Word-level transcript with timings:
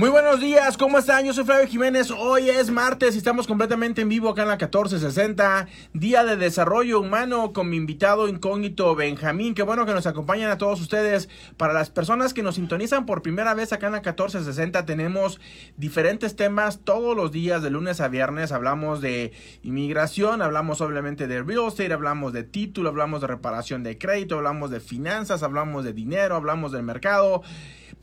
Muy 0.00 0.08
buenos 0.08 0.40
días, 0.40 0.78
¿cómo 0.78 0.96
están? 0.96 1.26
Yo 1.26 1.34
soy 1.34 1.44
Flavio 1.44 1.68
Jiménez. 1.68 2.10
Hoy 2.10 2.48
es 2.48 2.70
martes 2.70 3.14
y 3.14 3.18
estamos 3.18 3.46
completamente 3.46 4.00
en 4.00 4.08
vivo 4.08 4.30
acá 4.30 4.44
en 4.44 4.48
la 4.48 4.54
1460, 4.54 5.68
Día 5.92 6.24
de 6.24 6.38
Desarrollo 6.38 7.00
Humano, 7.00 7.52
con 7.52 7.68
mi 7.68 7.76
invitado 7.76 8.26
incógnito 8.26 8.94
Benjamín. 8.94 9.54
Qué 9.54 9.62
bueno 9.62 9.84
que 9.84 9.92
nos 9.92 10.06
acompañan 10.06 10.50
a 10.50 10.56
todos 10.56 10.80
ustedes. 10.80 11.28
Para 11.58 11.74
las 11.74 11.90
personas 11.90 12.32
que 12.32 12.42
nos 12.42 12.54
sintonizan 12.54 13.04
por 13.04 13.20
primera 13.20 13.52
vez 13.52 13.74
acá 13.74 13.88
en 13.88 13.92
la 13.92 13.98
1460, 13.98 14.86
tenemos 14.86 15.38
diferentes 15.76 16.34
temas 16.34 16.80
todos 16.82 17.14
los 17.14 17.30
días, 17.30 17.62
de 17.62 17.68
lunes 17.68 18.00
a 18.00 18.08
viernes. 18.08 18.52
Hablamos 18.52 19.02
de 19.02 19.32
inmigración, 19.62 20.40
hablamos 20.40 20.80
obviamente 20.80 21.26
de 21.26 21.42
real 21.42 21.68
estate, 21.68 21.92
hablamos 21.92 22.32
de 22.32 22.44
título, 22.44 22.88
hablamos 22.88 23.20
de 23.20 23.26
reparación 23.26 23.82
de 23.82 23.98
crédito, 23.98 24.36
hablamos 24.36 24.70
de 24.70 24.80
finanzas, 24.80 25.42
hablamos 25.42 25.84
de 25.84 25.92
dinero, 25.92 26.36
hablamos 26.36 26.72
del 26.72 26.84
mercado. 26.84 27.42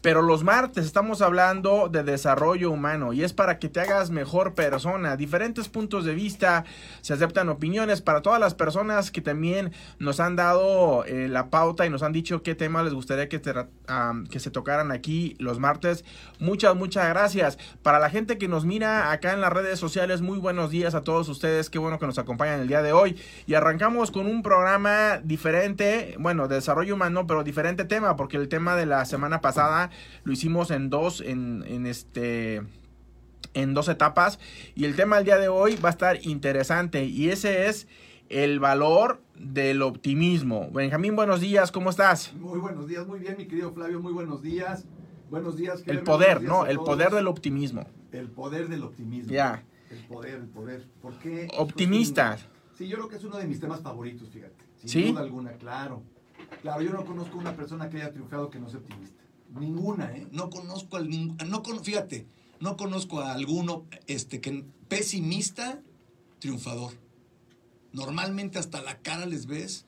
Pero 0.01 0.21
los 0.21 0.43
martes 0.43 0.85
estamos 0.85 1.21
hablando 1.21 1.89
de 1.89 2.03
desarrollo 2.03 2.71
humano 2.71 3.13
y 3.13 3.23
es 3.23 3.33
para 3.33 3.57
que 3.57 3.67
te 3.67 3.79
hagas 3.79 4.11
mejor 4.11 4.53
persona. 4.53 5.17
Diferentes 5.17 5.69
puntos 5.69 6.05
de 6.05 6.13
vista, 6.13 6.65
se 7.01 7.13
aceptan 7.13 7.49
opiniones 7.49 8.01
para 8.01 8.21
todas 8.21 8.39
las 8.39 8.53
personas 8.53 9.09
que 9.11 9.21
también 9.21 9.73
nos 9.97 10.19
han 10.19 10.35
dado 10.35 11.03
eh, 11.05 11.27
la 11.27 11.49
pauta 11.49 11.85
y 11.85 11.89
nos 11.89 12.03
han 12.03 12.13
dicho 12.13 12.43
qué 12.43 12.53
tema 12.53 12.83
les 12.83 12.93
gustaría 12.93 13.27
que, 13.27 13.41
que 13.41 14.39
se 14.39 14.51
tocaran 14.51 14.91
aquí 14.91 15.35
los 15.39 15.59
martes. 15.59 16.05
Muchas, 16.39 16.75
muchas 16.75 17.09
gracias. 17.09 17.57
Para 17.81 17.99
la 17.99 18.09
gente 18.09 18.37
que 18.37 18.47
nos 18.47 18.65
mira 18.65 19.11
acá 19.11 19.33
en 19.33 19.41
las 19.41 19.51
redes 19.51 19.79
sociales, 19.79 20.21
muy 20.21 20.37
buenos 20.37 20.69
días 20.69 20.93
a 20.93 21.01
todos 21.01 21.27
ustedes. 21.27 21.69
Qué 21.69 21.79
bueno 21.79 21.97
que 21.97 22.05
nos 22.05 22.19
acompañan 22.19 22.59
el 22.59 22.67
día 22.67 22.83
de 22.83 22.93
hoy. 22.93 23.17
Y 23.47 23.55
arrancamos 23.55 24.11
con 24.11 24.27
un 24.27 24.43
programa 24.43 25.17
diferente, 25.23 26.15
bueno, 26.19 26.47
de 26.47 26.55
desarrollo 26.55 26.93
humano, 26.93 27.25
pero 27.25 27.43
diferente 27.43 27.85
tema, 27.85 28.15
porque 28.15 28.37
el 28.37 28.47
tema 28.47 28.75
de 28.75 28.85
la 28.85 29.03
semana 29.05 29.41
pasada 29.41 29.89
lo 30.23 30.31
hicimos 30.31 30.71
en 30.71 30.89
dos, 30.89 31.21
en, 31.21 31.85
este 31.85 32.61
en 33.53 33.73
dos 33.73 33.87
etapas 33.89 34.39
y 34.75 34.85
el 34.85 34.95
tema 34.95 35.17
del 35.17 35.25
día 35.25 35.37
de 35.37 35.47
hoy 35.47 35.75
va 35.77 35.89
a 35.89 35.91
estar 35.91 36.25
interesante 36.25 37.05
y 37.05 37.29
ese 37.29 37.67
es 37.67 37.87
el 38.29 38.59
valor 38.59 39.21
del 39.35 39.81
optimismo. 39.81 40.69
Benjamín, 40.71 41.15
buenos 41.15 41.41
días, 41.41 41.71
¿cómo 41.71 41.89
estás? 41.89 42.33
Muy 42.33 42.59
buenos 42.59 42.87
días, 42.87 43.07
muy 43.07 43.19
bien, 43.19 43.35
mi 43.37 43.45
querido 43.45 43.71
Flavio, 43.73 43.99
muy 43.99 44.13
buenos 44.13 44.41
días. 44.41 44.85
Buenos 45.29 45.57
días. 45.57 45.83
El 45.85 46.03
poder, 46.03 46.41
¿no? 46.41 46.65
El 46.65 46.77
poder 46.77 47.11
del 47.11 47.27
optimismo. 47.27 47.85
El 48.11 48.29
poder 48.29 48.69
del 48.69 48.83
optimismo. 48.83 49.31
Ya. 49.31 49.63
El 49.89 50.05
poder, 50.05 50.35
el 50.35 50.47
poder. 50.47 50.87
¿Por 51.01 51.13
qué? 51.19 51.47
Optimista. 51.57 52.37
Sí, 52.77 52.87
yo 52.87 52.97
creo 52.97 53.09
que 53.09 53.17
es 53.17 53.23
uno 53.23 53.37
de 53.37 53.45
mis 53.45 53.59
temas 53.59 53.81
favoritos, 53.81 54.29
fíjate. 54.29 54.55
Sin 54.77 54.89
¿Sí? 54.89 55.11
duda 55.11 55.21
alguna, 55.21 55.51
claro. 55.53 56.03
Claro, 56.61 56.81
yo 56.81 56.91
no 56.91 57.03
conozco 57.03 57.37
una 57.37 57.55
persona 57.55 57.89
que 57.89 57.97
haya 57.97 58.11
triunfado 58.11 58.49
que 58.49 58.59
no 58.59 58.69
sea 58.69 58.79
optimista. 58.79 59.21
Ninguna, 59.53 60.15
¿eh? 60.15 60.27
No 60.31 60.49
conozco 60.49 60.97
al 60.97 61.09
no 61.09 61.63
fíjate, 61.83 62.25
no 62.59 62.77
conozco 62.77 63.19
a 63.19 63.33
alguno 63.33 63.85
este 64.07 64.41
que 64.41 64.65
pesimista 64.87 65.81
triunfador. 66.39 66.93
Normalmente 67.93 68.59
hasta 68.59 68.81
la 68.81 68.99
cara 68.99 69.25
les 69.25 69.45
ves 69.45 69.85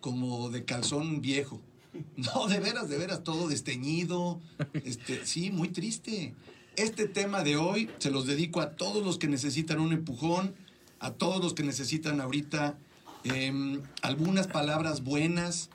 como 0.00 0.50
de 0.50 0.64
calzón 0.64 1.20
viejo. 1.20 1.60
No, 2.16 2.46
de 2.46 2.60
veras, 2.60 2.88
de 2.88 2.98
veras, 2.98 3.24
todo 3.24 3.48
desteñido. 3.48 4.38
Este, 4.84 5.26
sí, 5.26 5.50
muy 5.50 5.70
triste. 5.70 6.36
Este 6.76 7.08
tema 7.08 7.42
de 7.42 7.56
hoy 7.56 7.90
se 7.98 8.12
los 8.12 8.26
dedico 8.26 8.60
a 8.60 8.76
todos 8.76 9.04
los 9.04 9.18
que 9.18 9.26
necesitan 9.26 9.80
un 9.80 9.92
empujón, 9.92 10.54
a 11.00 11.10
todos 11.10 11.42
los 11.42 11.52
que 11.52 11.64
necesitan 11.64 12.20
ahorita 12.20 12.78
em, 13.24 13.82
algunas 14.02 14.46
palabras 14.46 15.02
buenas, 15.02 15.70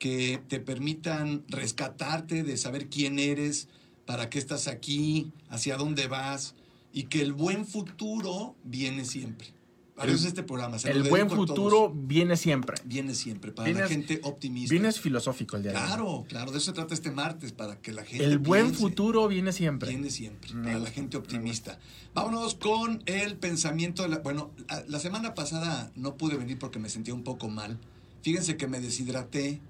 que 0.00 0.42
te 0.48 0.58
permitan 0.58 1.44
rescatarte 1.46 2.42
de 2.42 2.56
saber 2.56 2.88
quién 2.88 3.20
eres, 3.20 3.68
para 4.06 4.30
qué 4.30 4.38
estás 4.40 4.66
aquí, 4.66 5.30
hacia 5.50 5.76
dónde 5.76 6.08
vas, 6.08 6.56
y 6.92 7.04
que 7.04 7.20
el 7.20 7.34
buen 7.34 7.66
futuro 7.66 8.56
viene 8.64 9.04
siempre. 9.04 9.52
Para 9.94 10.12
eso 10.12 10.22
es 10.22 10.28
este 10.28 10.42
programa. 10.42 10.78
el 10.82 11.02
buen 11.02 11.28
futuro 11.28 11.92
viene 11.94 12.38
siempre. 12.38 12.76
Viene 12.86 13.14
siempre, 13.14 13.52
para 13.52 13.70
la 13.70 13.86
gente 13.86 14.18
optimista. 14.22 14.72
Vienes 14.72 14.98
filosófico 14.98 15.56
el 15.56 15.62
día 15.64 15.72
de 15.72 15.78
hoy. 15.78 15.84
Claro, 15.84 16.24
claro, 16.26 16.50
de 16.50 16.56
eso 16.56 16.70
se 16.70 16.72
trata 16.72 16.94
este 16.94 17.10
martes, 17.10 17.52
para 17.52 17.76
que 17.82 17.92
la 17.92 18.02
gente. 18.02 18.24
El 18.24 18.38
buen 18.38 18.72
futuro 18.72 19.28
viene 19.28 19.52
siempre. 19.52 19.90
Viene 19.90 20.08
siempre, 20.08 20.52
para 20.54 20.78
la 20.78 20.90
gente 20.90 21.18
optimista. 21.18 21.78
Vámonos 22.14 22.54
con 22.54 23.02
el 23.04 23.36
pensamiento 23.36 24.02
de 24.02 24.08
la. 24.08 24.18
Bueno, 24.20 24.52
la 24.88 24.98
semana 24.98 25.34
pasada 25.34 25.92
no 25.94 26.16
pude 26.16 26.38
venir 26.38 26.58
porque 26.58 26.78
me 26.78 26.88
sentía 26.88 27.12
un 27.12 27.22
poco 27.22 27.50
mal. 27.50 27.78
Fíjense 28.22 28.56
que 28.56 28.66
me 28.66 28.80
deshidraté, 28.80 29.60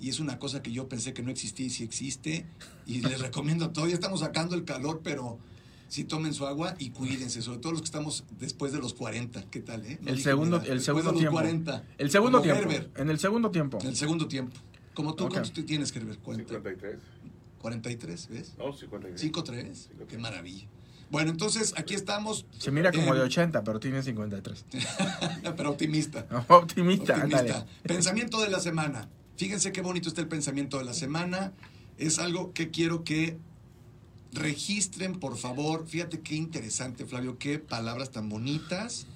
y 0.00 0.08
es 0.08 0.20
una 0.20 0.38
cosa 0.38 0.62
que 0.62 0.72
yo 0.72 0.88
pensé 0.88 1.12
que 1.12 1.22
no 1.22 1.30
existía 1.30 1.66
y 1.66 1.70
sí 1.70 1.84
existe. 1.84 2.46
Y 2.86 3.00
les 3.00 3.20
recomiendo 3.20 3.70
todo. 3.70 3.86
Ya 3.86 3.94
estamos 3.94 4.20
sacando 4.20 4.54
el 4.54 4.64
calor, 4.64 5.00
pero 5.02 5.38
sí 5.88 6.04
tomen 6.04 6.34
su 6.34 6.46
agua 6.46 6.74
y 6.78 6.90
cuídense, 6.90 7.42
sobre 7.42 7.58
todo 7.58 7.72
los 7.72 7.80
que 7.80 7.86
estamos 7.86 8.24
después 8.38 8.72
de 8.72 8.78
los 8.78 8.94
40. 8.94 9.44
¿Qué 9.50 9.60
tal, 9.60 9.84
eh? 9.84 9.98
el 10.06 10.20
segundo, 10.20 10.62
el 10.62 10.80
segundo 10.80 11.12
tiempo. 11.12 11.32
40. 11.32 11.84
El 11.98 12.10
segundo 12.10 12.40
tiempo. 12.40 12.62
En 12.96 13.10
el 13.10 13.18
segundo 13.18 13.50
tiempo. 13.50 13.78
En 13.80 13.88
el 13.88 13.96
segundo 13.96 14.28
tiempo. 14.28 14.56
Como 14.94 15.14
tú, 15.14 15.28
¿cuántos 15.28 15.52
tienes, 15.64 15.92
Gerber? 15.92 16.16
53. 16.16 16.98
43, 17.60 18.28
¿ves? 18.28 18.54
No, 18.58 18.72
53. 18.72 19.20
53. 19.20 19.90
Qué 20.08 20.18
maravilla. 20.18 20.66
Bueno, 21.10 21.30
entonces 21.30 21.72
aquí 21.76 21.94
estamos. 21.94 22.46
Se 22.58 22.70
mira 22.70 22.92
como 22.92 23.14
de 23.14 23.22
80, 23.22 23.64
pero 23.64 23.80
tiene 23.80 24.02
53. 24.02 24.64
pero 25.56 25.70
optimista. 25.70 26.26
optimista. 26.48 27.16
optimista. 27.16 27.66
Pensamiento 27.82 28.40
de 28.40 28.50
la 28.50 28.60
semana. 28.60 29.08
Fíjense 29.38 29.70
qué 29.70 29.82
bonito 29.82 30.08
está 30.08 30.20
el 30.20 30.26
pensamiento 30.26 30.78
de 30.78 30.84
la 30.84 30.92
semana. 30.92 31.52
Es 31.96 32.18
algo 32.18 32.52
que 32.52 32.70
quiero 32.70 33.04
que 33.04 33.38
registren, 34.32 35.20
por 35.20 35.36
favor. 35.36 35.86
Fíjate 35.86 36.20
qué 36.20 36.34
interesante, 36.34 37.06
Flavio, 37.06 37.38
qué 37.38 37.60
palabras 37.60 38.10
tan 38.10 38.28
bonitas. 38.28 39.06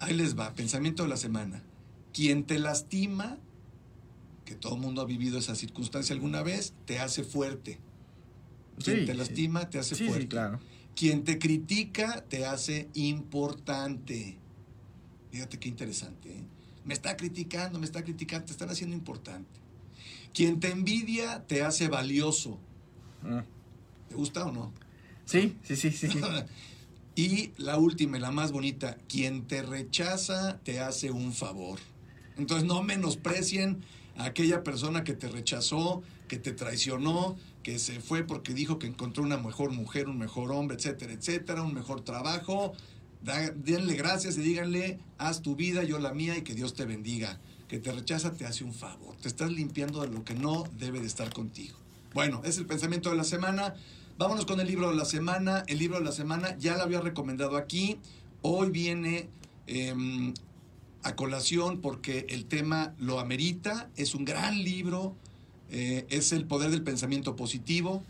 Ahí 0.00 0.12
les 0.12 0.38
va, 0.38 0.52
pensamiento 0.52 1.02
de 1.02 1.08
la 1.08 1.16
semana. 1.16 1.62
Quien 2.12 2.44
te 2.44 2.58
lastima, 2.58 3.38
que 4.44 4.54
todo 4.54 4.74
el 4.74 4.82
mundo 4.82 5.00
ha 5.00 5.06
vivido 5.06 5.38
esa 5.38 5.54
circunstancia 5.54 6.14
alguna 6.14 6.42
vez, 6.42 6.74
te 6.84 6.98
hace 6.98 7.24
fuerte. 7.24 7.78
Quien 8.84 9.06
te 9.06 9.14
lastima, 9.14 9.70
te 9.70 9.78
hace 9.78 9.96
fuerte. 9.96 10.28
claro. 10.28 10.60
Quien 10.94 11.24
te 11.24 11.38
critica, 11.38 12.22
te 12.28 12.44
hace 12.44 12.90
importante. 12.92 14.36
Fíjate 15.30 15.58
qué 15.58 15.70
interesante. 15.70 16.36
¿eh? 16.36 16.44
Me 16.86 16.94
está 16.94 17.16
criticando, 17.16 17.78
me 17.78 17.84
está 17.84 18.02
criticando, 18.02 18.46
te 18.46 18.52
están 18.52 18.70
haciendo 18.70 18.96
importante. 18.96 19.60
Quien 20.32 20.60
te 20.60 20.70
envidia 20.70 21.44
te 21.46 21.62
hace 21.62 21.88
valioso. 21.88 22.58
Mm. 23.22 23.40
¿Te 24.08 24.14
gusta 24.14 24.46
o 24.46 24.52
no? 24.52 24.72
Sí, 25.24 25.56
sí, 25.64 25.76
sí, 25.76 25.90
sí. 25.90 26.08
y 27.16 27.50
la 27.58 27.76
última 27.76 28.18
y 28.18 28.20
la 28.20 28.30
más 28.30 28.52
bonita, 28.52 28.96
quien 29.08 29.46
te 29.46 29.62
rechaza 29.62 30.60
te 30.62 30.80
hace 30.80 31.10
un 31.10 31.32
favor. 31.32 31.80
Entonces 32.38 32.66
no 32.66 32.82
menosprecien 32.82 33.82
a 34.16 34.26
aquella 34.26 34.62
persona 34.62 35.02
que 35.02 35.14
te 35.14 35.28
rechazó, 35.28 36.02
que 36.28 36.38
te 36.38 36.52
traicionó, 36.52 37.36
que 37.64 37.80
se 37.80 38.00
fue 38.00 38.22
porque 38.22 38.54
dijo 38.54 38.78
que 38.78 38.86
encontró 38.86 39.24
una 39.24 39.38
mejor 39.38 39.72
mujer, 39.72 40.08
un 40.08 40.18
mejor 40.18 40.52
hombre, 40.52 40.76
etcétera, 40.76 41.12
etcétera, 41.12 41.62
un 41.62 41.74
mejor 41.74 42.02
trabajo 42.02 42.74
denle 43.22 43.94
gracias 43.94 44.36
y 44.38 44.42
díganle, 44.42 44.98
haz 45.18 45.42
tu 45.42 45.56
vida, 45.56 45.82
yo 45.84 45.98
la 45.98 46.12
mía 46.12 46.36
y 46.36 46.42
que 46.42 46.54
Dios 46.54 46.74
te 46.74 46.84
bendiga. 46.84 47.38
Que 47.68 47.78
te 47.78 47.90
rechaza 47.90 48.32
te 48.32 48.46
hace 48.46 48.62
un 48.62 48.72
favor. 48.72 49.16
Te 49.16 49.28
estás 49.28 49.50
limpiando 49.50 50.02
de 50.02 50.08
lo 50.08 50.24
que 50.24 50.34
no 50.34 50.64
debe 50.78 51.00
de 51.00 51.06
estar 51.06 51.32
contigo. 51.32 51.76
Bueno, 52.14 52.40
es 52.44 52.58
el 52.58 52.66
pensamiento 52.66 53.10
de 53.10 53.16
la 53.16 53.24
semana. 53.24 53.74
Vámonos 54.18 54.46
con 54.46 54.60
el 54.60 54.68
libro 54.68 54.88
de 54.88 54.96
la 54.96 55.04
semana. 55.04 55.64
El 55.66 55.78
libro 55.78 55.98
de 55.98 56.04
la 56.04 56.12
semana 56.12 56.56
ya 56.58 56.76
lo 56.76 56.82
había 56.82 57.00
recomendado 57.00 57.56
aquí. 57.56 57.98
Hoy 58.40 58.70
viene 58.70 59.28
em, 59.66 60.32
a 61.02 61.16
colación 61.16 61.80
porque 61.80 62.26
el 62.28 62.46
tema 62.46 62.94
lo 62.98 63.18
amerita. 63.18 63.90
Es 63.96 64.14
un 64.14 64.24
gran 64.24 64.62
libro. 64.62 65.14
Eh, 65.70 66.06
es 66.08 66.32
el 66.32 66.46
poder 66.46 66.70
del 66.70 66.82
pensamiento 66.82 67.34
positivo. 67.34 68.04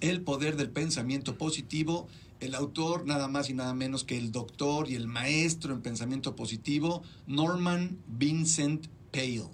El 0.00 0.20
poder 0.20 0.56
del 0.56 0.68
pensamiento 0.68 1.38
positivo 1.38 2.08
el 2.44 2.54
autor 2.54 3.06
nada 3.06 3.28
más 3.28 3.48
y 3.50 3.54
nada 3.54 3.74
menos 3.74 4.04
que 4.04 4.18
el 4.18 4.30
doctor 4.32 4.90
y 4.90 4.94
el 4.94 5.06
maestro 5.06 5.72
en 5.72 5.80
pensamiento 5.80 6.36
positivo, 6.36 7.02
Norman 7.26 7.98
Vincent 8.06 8.86
Pale. 9.10 9.48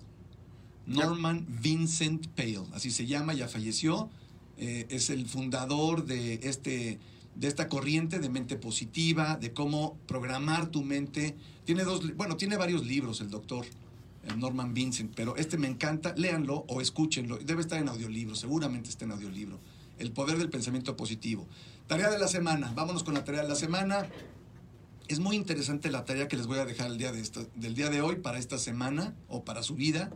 Norman 0.86 1.46
Vincent 1.48 2.26
Pale, 2.28 2.66
así 2.72 2.90
se 2.90 3.06
llama, 3.06 3.32
ya 3.32 3.48
falleció. 3.48 4.10
Eh, 4.56 4.86
es 4.90 5.08
el 5.08 5.26
fundador 5.26 6.04
de, 6.04 6.40
este, 6.42 6.98
de 7.36 7.48
esta 7.48 7.68
corriente 7.68 8.18
de 8.18 8.28
mente 8.28 8.56
positiva, 8.56 9.36
de 9.36 9.52
cómo 9.52 9.96
programar 10.06 10.70
tu 10.70 10.82
mente. 10.82 11.36
Tiene 11.64 11.84
dos, 11.84 12.14
bueno, 12.16 12.36
tiene 12.36 12.56
varios 12.56 12.84
libros 12.84 13.20
el 13.20 13.30
doctor. 13.30 13.64
Eh, 14.24 14.36
Norman 14.36 14.74
Vincent, 14.74 15.12
pero 15.14 15.36
este 15.36 15.56
me 15.56 15.66
encanta, 15.66 16.14
léanlo 16.14 16.64
o 16.68 16.80
escúchenlo, 16.80 17.38
debe 17.38 17.62
estar 17.62 17.80
en 17.80 17.88
audiolibro, 17.88 18.34
seguramente 18.34 18.90
está 18.90 19.06
en 19.06 19.12
audiolibro. 19.12 19.58
El 19.98 20.12
poder 20.12 20.38
del 20.38 20.50
pensamiento 20.50 20.96
positivo. 20.96 21.46
Tarea 21.90 22.08
de 22.08 22.20
la 22.20 22.28
semana. 22.28 22.72
Vámonos 22.76 23.02
con 23.02 23.14
la 23.14 23.24
tarea 23.24 23.42
de 23.42 23.48
la 23.48 23.56
semana. 23.56 24.06
Es 25.08 25.18
muy 25.18 25.34
interesante 25.34 25.90
la 25.90 26.04
tarea 26.04 26.28
que 26.28 26.36
les 26.36 26.46
voy 26.46 26.58
a 26.58 26.64
dejar 26.64 26.86
el 26.86 26.98
día 26.98 27.10
de 27.10 27.28
del 27.56 27.74
día 27.74 27.90
de 27.90 28.00
hoy 28.00 28.14
para 28.14 28.38
esta 28.38 28.58
semana 28.58 29.16
o 29.26 29.44
para 29.44 29.64
su 29.64 29.74
vida. 29.74 30.08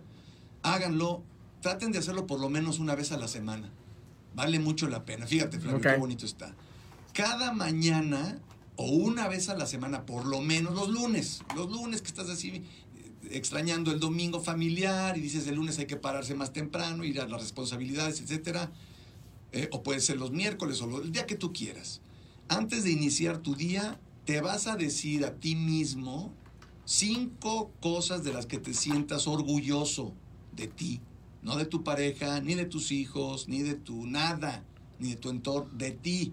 Háganlo. 0.63 1.25
Traten 1.63 1.91
de 1.91 1.99
hacerlo 1.99 2.29
por 2.29 2.39
lo 2.39 2.49
menos 2.49 2.79
una 2.79 2.95
vez 2.95 3.11
a 3.11 3.17
la 3.17 3.27
semana. 3.27 3.73
Vale 4.37 4.61
mucho 4.61 4.89
la 4.89 5.05
pena. 5.05 5.27
Fíjate, 5.27 5.59
Flavio, 5.59 5.79
Ok. 5.79 5.83
qué 5.83 5.97
bonito 5.97 6.27
está. 6.27 6.55
Cada 7.13 7.53
mañana 7.53 8.39
o 8.77 8.87
una 8.93 9.27
vez 9.27 9.49
a 9.49 9.57
la 9.57 9.67
semana, 9.67 10.07
por 10.07 10.27
lo 10.27 10.43
menos 10.43 10.77
los 10.77 10.89
lunes, 10.91 11.41
los 11.57 11.73
lunes 11.73 12.03
que 12.03 12.09
estás 12.09 12.31
así 12.31 12.51
eh, 12.51 12.63
extrañando 13.33 13.91
el 13.91 13.99
domingo 13.99 14.41
familiar 14.41 15.19
y 15.19 15.23
dices 15.23 15.49
el 15.49 15.57
lunes 15.57 15.77
hay 15.81 15.87
que 15.87 15.97
pararse 15.97 16.37
más 16.37 16.53
temprano, 16.53 17.03
ir 17.03 17.21
a 17.21 17.27
las 17.27 17.41
responsabilidades, 17.41 18.21
etcétera. 18.21 18.71
Eh, 19.55 19.69
o 19.71 19.85
puede 19.85 20.01
ser 20.01 20.17
los 20.17 20.33
miércoles 20.33 20.83
o 20.83 21.01
el 21.01 21.13
día 21.13 21.27
que 21.27 21.37
tú 21.37 21.53
quieras. 21.53 22.01
Antes 22.49 22.83
de 22.83 22.91
iniciar 22.91 23.39
tu 23.39 23.55
día, 23.55 24.01
te 24.25 24.41
vas 24.41 24.67
a 24.67 24.75
decir 24.75 25.25
a 25.25 25.35
ti 25.35 25.55
mismo 25.55 26.33
cinco 26.85 27.71
cosas 27.81 28.25
de 28.25 28.33
las 28.33 28.47
que 28.47 28.59
te 28.59 28.75
sientas 28.75 29.29
orgulloso 29.29 30.13
de 30.57 30.67
ti. 30.67 31.01
No 31.43 31.55
de 31.57 31.67
tu 31.67 31.85
pareja, 31.85 32.41
ni 32.41 32.55
de 32.55 32.65
tus 32.65 32.91
hijos, 32.91 33.47
ni 33.47 33.63
de 33.63 33.75
tu 33.75 34.07
nada, 34.07 34.65
ni 34.99 35.11
de 35.11 35.17
tu 35.17 35.31
entorno, 35.31 35.71
de 35.73 35.93
ti. 35.93 36.33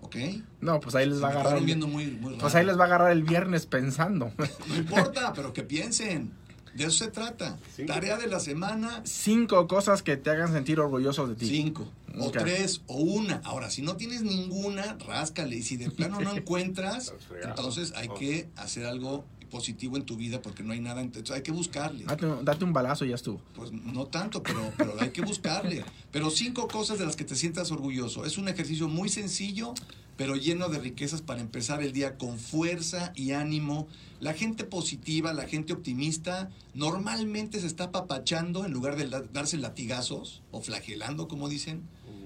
¿Ok? 0.00 0.16
No, 0.62 0.80
pues 0.80 0.94
ahí 0.94 1.06
les 1.06 1.22
va 1.22 1.28
a 1.28 1.30
agarrar. 1.32 1.58
El, 1.58 1.66
viendo 1.66 1.86
muy, 1.86 2.06
muy 2.06 2.36
pues 2.36 2.54
ahí 2.54 2.64
les 2.64 2.78
va 2.78 2.84
a 2.84 2.86
agarrar 2.86 3.12
el 3.12 3.24
viernes 3.24 3.66
pensando. 3.66 4.32
No 4.68 4.76
importa, 4.76 5.34
pero 5.34 5.52
que 5.52 5.64
piensen. 5.64 6.32
De 6.74 6.84
eso 6.84 7.04
se 7.04 7.10
trata. 7.10 7.58
Cinco. 7.74 7.92
Tarea 7.92 8.16
de 8.16 8.26
la 8.26 8.40
semana, 8.40 9.02
Cinco 9.04 9.66
cosas 9.68 10.02
que 10.02 10.16
te 10.16 10.30
hagan 10.30 10.52
sentir 10.52 10.80
orgulloso 10.80 11.26
de 11.26 11.34
ti. 11.36 11.46
Cinco, 11.46 11.88
o 12.18 12.30
tres, 12.30 12.82
o 12.86 12.96
una. 12.96 13.40
Ahora, 13.44 13.70
si 13.70 13.82
no 13.82 13.96
tienes 13.96 14.22
ninguna, 14.22 14.96
ráscale. 15.06 15.56
Y 15.56 15.62
si 15.62 15.76
de 15.76 15.90
plano 15.90 16.20
no 16.20 16.32
encuentras, 16.36 17.12
entonces 17.42 17.92
hay 17.96 18.08
que 18.08 18.48
hacer 18.56 18.86
algo 18.86 19.24
positivo 19.50 19.96
en 19.96 20.02
tu 20.04 20.16
vida 20.16 20.42
porque 20.42 20.64
no 20.64 20.72
hay 20.72 20.80
nada. 20.80 21.00
Entonces 21.00 21.30
hay 21.34 21.42
que 21.42 21.52
buscarle. 21.52 22.04
Date, 22.04 22.26
un- 22.26 22.44
date 22.44 22.64
un 22.64 22.72
balazo 22.72 23.04
y 23.04 23.10
ya 23.10 23.14
estuvo. 23.14 23.40
Pues 23.54 23.70
no 23.70 24.06
tanto, 24.06 24.42
pero, 24.42 24.72
pero 24.76 24.94
hay 25.00 25.10
que 25.10 25.22
buscarle. 25.22 25.84
Pero 26.10 26.28
cinco 26.30 26.66
cosas 26.66 26.98
de 26.98 27.06
las 27.06 27.14
que 27.14 27.22
te 27.24 27.36
sientas 27.36 27.70
orgulloso. 27.70 28.24
Es 28.24 28.36
un 28.36 28.48
ejercicio 28.48 28.88
muy 28.88 29.08
sencillo, 29.08 29.74
pero 30.16 30.36
lleno 30.36 30.68
de 30.68 30.78
riquezas 30.78 31.22
para 31.22 31.40
empezar 31.40 31.82
el 31.82 31.92
día 31.92 32.16
con 32.16 32.38
fuerza 32.38 33.12
y 33.16 33.32
ánimo. 33.32 33.88
La 34.20 34.32
gente 34.32 34.64
positiva, 34.64 35.32
la 35.32 35.46
gente 35.46 35.72
optimista, 35.72 36.50
normalmente 36.74 37.60
se 37.60 37.66
está 37.66 37.84
apapachando 37.84 38.64
en 38.64 38.72
lugar 38.72 38.96
de 38.96 39.08
darse 39.32 39.56
latigazos 39.58 40.42
o 40.50 40.60
flagelando, 40.60 41.28
como 41.28 41.48
dicen. 41.48 41.82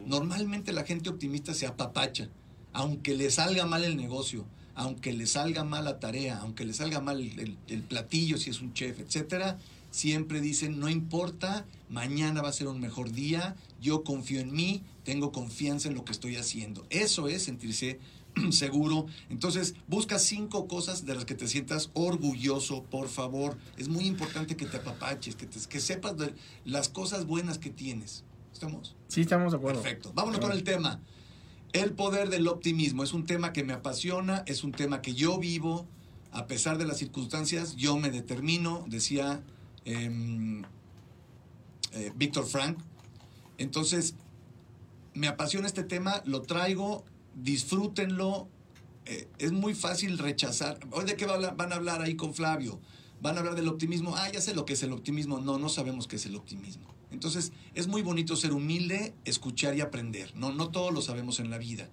Normalmente 0.06 0.73
la 0.73 0.85
gente 0.85 1.11
optimista 1.11 1.55
se 1.55 1.67
apapacha, 1.67 2.29
aunque 2.73 3.14
le 3.17 3.31
salga 3.31 3.67
mal 3.67 3.85
el 3.85 3.96
negocio, 3.96 4.44
aunque 4.75 5.12
le 5.12 5.26
salga 5.26 5.64
mal 5.64 5.85
la 5.85 5.99
tarea, 5.99 6.38
aunque 6.38 6.64
le 6.64 6.73
salga 6.73 7.00
mal 7.00 7.20
el, 7.20 7.38
el- 7.38 7.58
el 7.69 7.82
platillo 7.82 8.38
si 8.38 8.50
es 8.50 8.61
un 8.61 8.73
chef, 8.75 9.00
etcétera, 9.00 9.58
siempre 9.90 10.40
dicen, 10.40 10.79
no 10.79 10.88
importa, 10.88 11.67
mañana 11.88 12.43
va 12.43 12.49
a 12.49 12.52
ser 12.52 12.67
un 12.69 12.81
mejor 12.81 13.11
día, 13.12 13.56
yo 13.81 14.05
confío 14.05 14.40
en 14.40 14.52
mí, 14.52 14.82
tengo 15.05 15.32
confianza 15.32 15.88
en 15.88 15.94
lo 15.94 16.05
que 16.05 16.12
estoy 16.12 16.37
haciendo. 16.37 16.85
Eso 16.90 17.29
es 17.29 17.43
sentirse 17.44 17.99
seguro. 18.50 19.06
Entonces, 19.31 19.75
busca 19.87 20.19
cinco 20.19 20.69
cosas 20.69 21.06
de 21.06 21.14
las 21.14 21.25
que 21.25 21.35
te 21.35 21.49
sientas 21.49 21.90
orgulloso, 21.94 22.82
por 22.85 23.08
favor. 23.08 23.56
Es 23.76 23.88
muy 23.88 24.05
importante 24.06 24.56
que 24.56 24.67
te 24.67 24.76
apapaches, 24.76 25.35
que, 25.37 25.46
te- 25.46 25.67
que 25.69 25.81
sepas 25.81 26.17
de 26.19 26.35
las 26.64 26.88
cosas 26.88 27.25
buenas 27.26 27.58
que 27.58 27.70
tienes. 27.70 28.25
¿Estamos? 28.52 28.96
Sí, 29.08 29.20
estamos 29.23 29.52
de 29.52 29.58
acuerdo. 29.58 29.81
Perfecto. 29.82 30.12
Vámonos 30.14 30.40
con 30.40 30.52
el 30.52 30.64
tema. 30.64 31.00
El 31.73 31.93
poder 31.93 32.29
del 32.31 32.49
optimismo 32.49 33.05
es 33.05 33.12
un 33.12 33.25
tema 33.25 33.52
que 33.52 33.62
me 33.62 33.73
apasiona, 33.73 34.43
es 34.46 34.64
un 34.64 34.73
tema 34.73 35.00
que 35.02 35.14
yo 35.14 35.38
vivo, 35.38 35.87
a 36.32 36.46
pesar 36.46 36.79
de 36.79 36.87
las 36.87 36.99
circunstancias, 36.99 37.76
yo 37.76 37.96
me 37.99 38.11
determino, 38.11 38.85
decía 38.88 39.43
em, 39.88 40.62
eh, 41.93 42.12
Víctor 42.14 42.46
Frank. 42.46 42.79
Entonces, 43.56 44.14
me 45.14 45.29
apasiona 45.29 45.67
este 45.67 45.82
tema, 45.82 46.23
lo 46.26 46.43
traigo, 46.43 47.05
disfrútenlo. 47.35 48.49
Eh, 49.06 49.29
es 49.38 49.52
muy 49.52 49.75
fácil 49.75 50.19
rechazar. 50.19 50.79
Hoy 50.93 51.06
de 51.06 51.17
qué 51.17 51.26
van 51.26 51.73
a 51.73 51.76
hablar 51.76 52.02
ahí 52.02 52.14
con 52.14 52.35
Flavio. 52.35 52.79
Van 53.20 53.37
a 53.37 53.40
hablar 53.40 53.55
del 53.55 53.69
optimismo. 53.69 54.14
Ah, 54.14 54.31
ya 54.31 54.40
sé 54.40 54.55
lo 54.55 54.64
que 54.64 54.75
es 54.75 54.82
el 54.82 54.93
optimismo. 54.93 55.40
No, 55.40 55.58
no 55.58 55.69
sabemos 55.69 56.06
qué 56.06 56.17
es 56.17 56.26
el 56.26 56.37
optimismo. 56.37 56.87
Entonces, 57.11 57.52
es 57.75 57.88
muy 57.88 58.02
bonito 58.02 58.37
ser 58.37 58.52
humilde, 58.52 59.14
escuchar 59.25 59.75
y 59.75 59.81
aprender. 59.81 60.35
No, 60.37 60.52
no 60.52 60.69
todos 60.69 60.93
lo 60.93 61.00
sabemos 61.00 61.40
en 61.40 61.50
la 61.50 61.56
vida. 61.56 61.88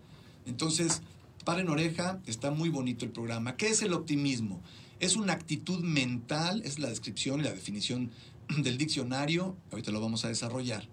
Entonces, 0.46 1.02
paren 1.46 1.70
oreja, 1.70 2.20
está 2.26 2.52
muy 2.52 2.70
bonito 2.70 3.06
el 3.06 3.12
programa. 3.12 3.56
¿Qué 3.56 3.70
es 3.70 3.82
el 3.82 3.94
optimismo? 3.94 4.62
Es 5.00 5.16
una 5.16 5.34
actitud 5.34 5.84
mental, 5.84 6.62
es 6.66 6.80
la 6.80 6.90
descripción 6.90 7.40
y 7.40 7.44
la 7.44 7.52
definición 7.54 8.12
del 8.58 8.78
diccionario, 8.78 9.56
ahorita 9.72 9.92
lo 9.92 10.02
vamos 10.02 10.26
a 10.26 10.30
desarrollar. 10.30 10.88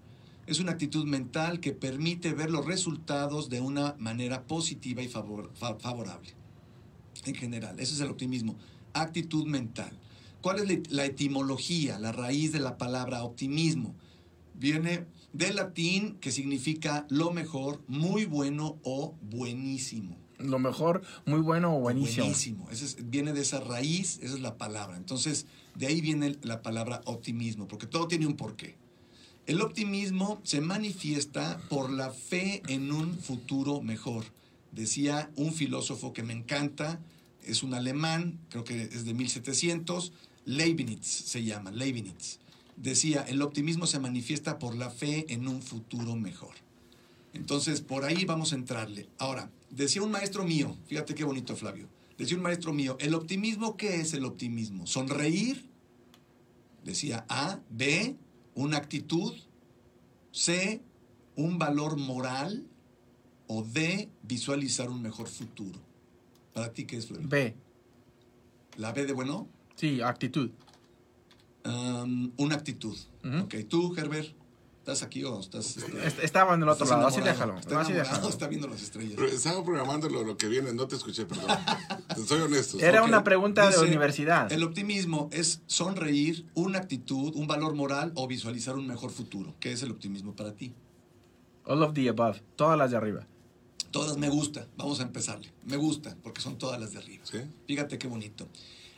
Es 0.45 0.59
una 0.59 0.73
actitud 0.73 1.05
mental 1.05 1.61
que 1.61 1.71
permite 1.71 2.33
ver 2.33 2.51
los 2.51 2.65
resultados 2.65 3.49
de 3.49 3.61
una 3.61 3.95
manera 3.97 4.43
positiva 4.45 5.01
y 5.01 5.07
favor- 5.07 5.51
fa- 5.55 5.75
favorable. 5.79 6.31
En 7.25 7.35
general, 7.35 7.79
ese 7.79 7.93
es 7.93 8.01
el 8.01 8.09
optimismo. 8.09 8.57
Actitud 8.93 9.45
mental. 9.47 9.97
¿Cuál 10.41 10.59
es 10.59 10.91
la 10.91 11.05
etimología, 11.05 11.97
la 11.99 12.11
raíz 12.11 12.51
de 12.51 12.59
la 12.59 12.77
palabra 12.77 13.23
optimismo? 13.23 13.95
Viene 14.55 15.05
del 15.31 15.55
latín 15.55 16.17
que 16.19 16.31
significa 16.31 17.07
lo 17.09 17.31
mejor, 17.31 17.81
muy 17.87 18.25
bueno 18.25 18.77
o 18.83 19.15
buenísimo. 19.21 20.17
Lo 20.43 20.59
mejor, 20.59 21.01
muy 21.25 21.39
bueno 21.39 21.75
o 21.75 21.79
buenísimo. 21.79 22.25
Buenísimo. 22.25 22.69
Es- 22.69 22.97
viene 23.09 23.33
de 23.33 23.41
esa 23.41 23.59
raíz, 23.59 24.19
esa 24.21 24.35
es 24.35 24.39
la 24.41 24.57
palabra. 24.57 24.97
Entonces, 24.97 25.45
de 25.75 25.87
ahí 25.87 26.01
viene 26.01 26.37
la 26.43 26.61
palabra 26.61 27.01
optimismo, 27.05 27.67
porque 27.67 27.87
todo 27.87 28.07
tiene 28.07 28.27
un 28.27 28.35
porqué. 28.35 28.75
El 29.45 29.61
optimismo 29.61 30.39
se 30.43 30.61
manifiesta 30.61 31.59
por 31.69 31.89
la 31.89 32.11
fe 32.11 32.61
en 32.67 32.91
un 32.91 33.17
futuro 33.17 33.81
mejor. 33.81 34.25
Decía 34.71 35.29
un 35.35 35.53
filósofo 35.53 36.13
que 36.13 36.23
me 36.23 36.33
encanta, 36.33 36.99
es 37.43 37.61
un 37.63 37.73
alemán, 37.73 38.39
creo 38.49 38.63
que 38.63 38.83
es 38.83 39.05
de 39.05 39.13
1700, 39.13 40.13
Leibniz 40.45 41.05
se 41.05 41.43
llama, 41.43 41.71
Leibniz. 41.71 42.39
Decía, 42.77 43.21
el 43.21 43.41
optimismo 43.41 43.85
se 43.85 43.99
manifiesta 43.99 44.59
por 44.59 44.75
la 44.75 44.89
fe 44.89 45.25
en 45.31 45.47
un 45.47 45.61
futuro 45.61 46.15
mejor. 46.15 46.55
Entonces, 47.33 47.81
por 47.81 48.05
ahí 48.05 48.25
vamos 48.25 48.53
a 48.53 48.55
entrarle. 48.55 49.09
Ahora, 49.17 49.51
decía 49.69 50.01
un 50.01 50.11
maestro 50.11 50.45
mío, 50.45 50.77
fíjate 50.85 51.15
qué 51.15 51.23
bonito 51.23 51.55
Flavio, 51.55 51.89
decía 52.17 52.37
un 52.37 52.43
maestro 52.43 52.73
mío, 52.73 52.95
¿el 52.99 53.13
optimismo 53.15 53.75
qué 53.75 54.01
es 54.01 54.13
el 54.13 54.25
optimismo? 54.25 54.85
¿Sonreír? 54.87 55.69
Decía 56.83 57.25
A, 57.29 57.59
B, 57.69 58.17
una 58.55 58.77
actitud, 58.77 59.33
C, 60.31 60.81
un 61.35 61.57
valor 61.57 61.97
moral, 61.97 62.67
o 63.47 63.63
D, 63.63 64.09
visualizar 64.21 64.89
un 64.89 65.01
mejor 65.01 65.27
futuro. 65.27 65.79
¿Para 66.53 66.71
ti 66.71 66.85
qué 66.85 66.97
es, 66.97 67.07
Flavio? 67.07 67.27
B. 67.27 67.55
¿La 68.77 68.91
B 68.91 69.05
de 69.05 69.13
bueno? 69.13 69.47
Sí, 69.75 70.01
actitud. 70.01 70.51
Um, 71.65 72.31
una 72.37 72.55
actitud. 72.55 72.97
Ujú. 73.23 73.43
Ok, 73.43 73.55
tú, 73.67 73.95
Herbert, 73.95 74.35
¿estás 74.83 75.01
aquí 75.01 75.23
o 75.23 75.39
estás... 75.39 75.77
este, 75.77 76.05
Est- 76.07 76.19
Estaba 76.19 76.53
en 76.55 76.61
el 76.61 76.67
otro 76.67 76.85
lado, 76.85 77.07
así 77.07 77.21
déjalo. 77.21 77.57
Está 77.57 77.79
Así 77.79 77.91
enamorado, 77.93 78.15
déjalo. 78.15 78.29
está 78.29 78.47
viendo 78.49 78.67
las 78.67 78.81
estrellas. 78.81 79.13
Pero 79.15 79.29
Estaba 79.29 79.63
programando 79.63 80.09
lo, 80.09 80.23
lo 80.25 80.35
que 80.35 80.49
viene, 80.49 80.73
no 80.73 80.85
te 80.89 80.97
escuché, 80.97 81.25
perdón. 81.25 81.47
Soy 82.27 82.41
honesto. 82.41 82.77
Era 82.81 83.01
una 83.03 83.23
pregunta 83.23 83.69
de 83.69 83.79
universidad. 83.79 84.51
El 84.51 84.61
optimismo 84.63 85.29
es 85.31 85.61
sonreír, 85.67 86.45
una 86.53 86.79
actitud, 86.79 87.33
un 87.35 87.47
valor 87.47 87.75
moral 87.75 88.11
o 88.15 88.27
visualizar 88.27 88.75
un 88.75 88.85
mejor 88.85 89.09
futuro. 89.11 89.55
¿Qué 89.61 89.71
es 89.71 89.81
el 89.83 89.91
optimismo 89.91 90.35
para 90.35 90.53
ti? 90.53 90.73
All 91.65 91.81
of 91.81 91.93
the 91.93 92.09
above. 92.09 92.41
Todas 92.57 92.77
las 92.77 92.91
de 92.91 92.97
arriba. 92.97 93.25
Todas 93.91 94.17
me 94.17 94.27
gusta. 94.27 94.67
Vamos 94.75 94.99
a 94.99 95.03
empezarle. 95.03 95.49
Me 95.65 95.77
gusta 95.77 96.17
porque 96.23 96.41
son 96.41 96.57
todas 96.57 96.77
las 96.77 96.91
de 96.91 96.97
arriba. 96.97 97.23
¿Sí? 97.25 97.37
Fíjate 97.67 97.97
qué 97.97 98.07
bonito. 98.09 98.49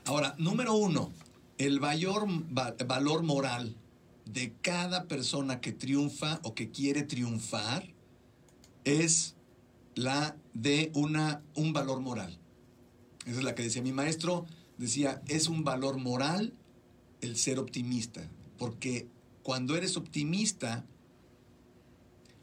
Ahora, 0.05 0.33
número 0.39 0.73
uno, 0.73 1.11
el 1.59 1.79
mayor 1.79 2.25
va- 2.57 2.73
valor 2.87 3.21
moral 3.21 3.75
de 4.25 4.53
cada 4.61 5.07
persona 5.07 5.61
que 5.61 5.71
triunfa 5.71 6.39
o 6.43 6.55
que 6.55 6.69
quiere 6.69 7.03
triunfar 7.03 7.93
es 8.83 9.35
la 9.95 10.35
de 10.53 10.91
una, 10.93 11.41
un 11.55 11.73
valor 11.73 12.01
moral. 12.01 12.37
Esa 13.25 13.39
es 13.39 13.43
la 13.43 13.55
que 13.55 13.63
decía 13.63 13.81
mi 13.81 13.91
maestro. 13.91 14.45
Decía, 14.77 15.21
es 15.27 15.47
un 15.47 15.63
valor 15.63 15.97
moral 15.97 16.53
el 17.21 17.37
ser 17.37 17.59
optimista. 17.59 18.29
Porque 18.57 19.07
cuando 19.41 19.75
eres 19.75 19.97
optimista, 19.97 20.85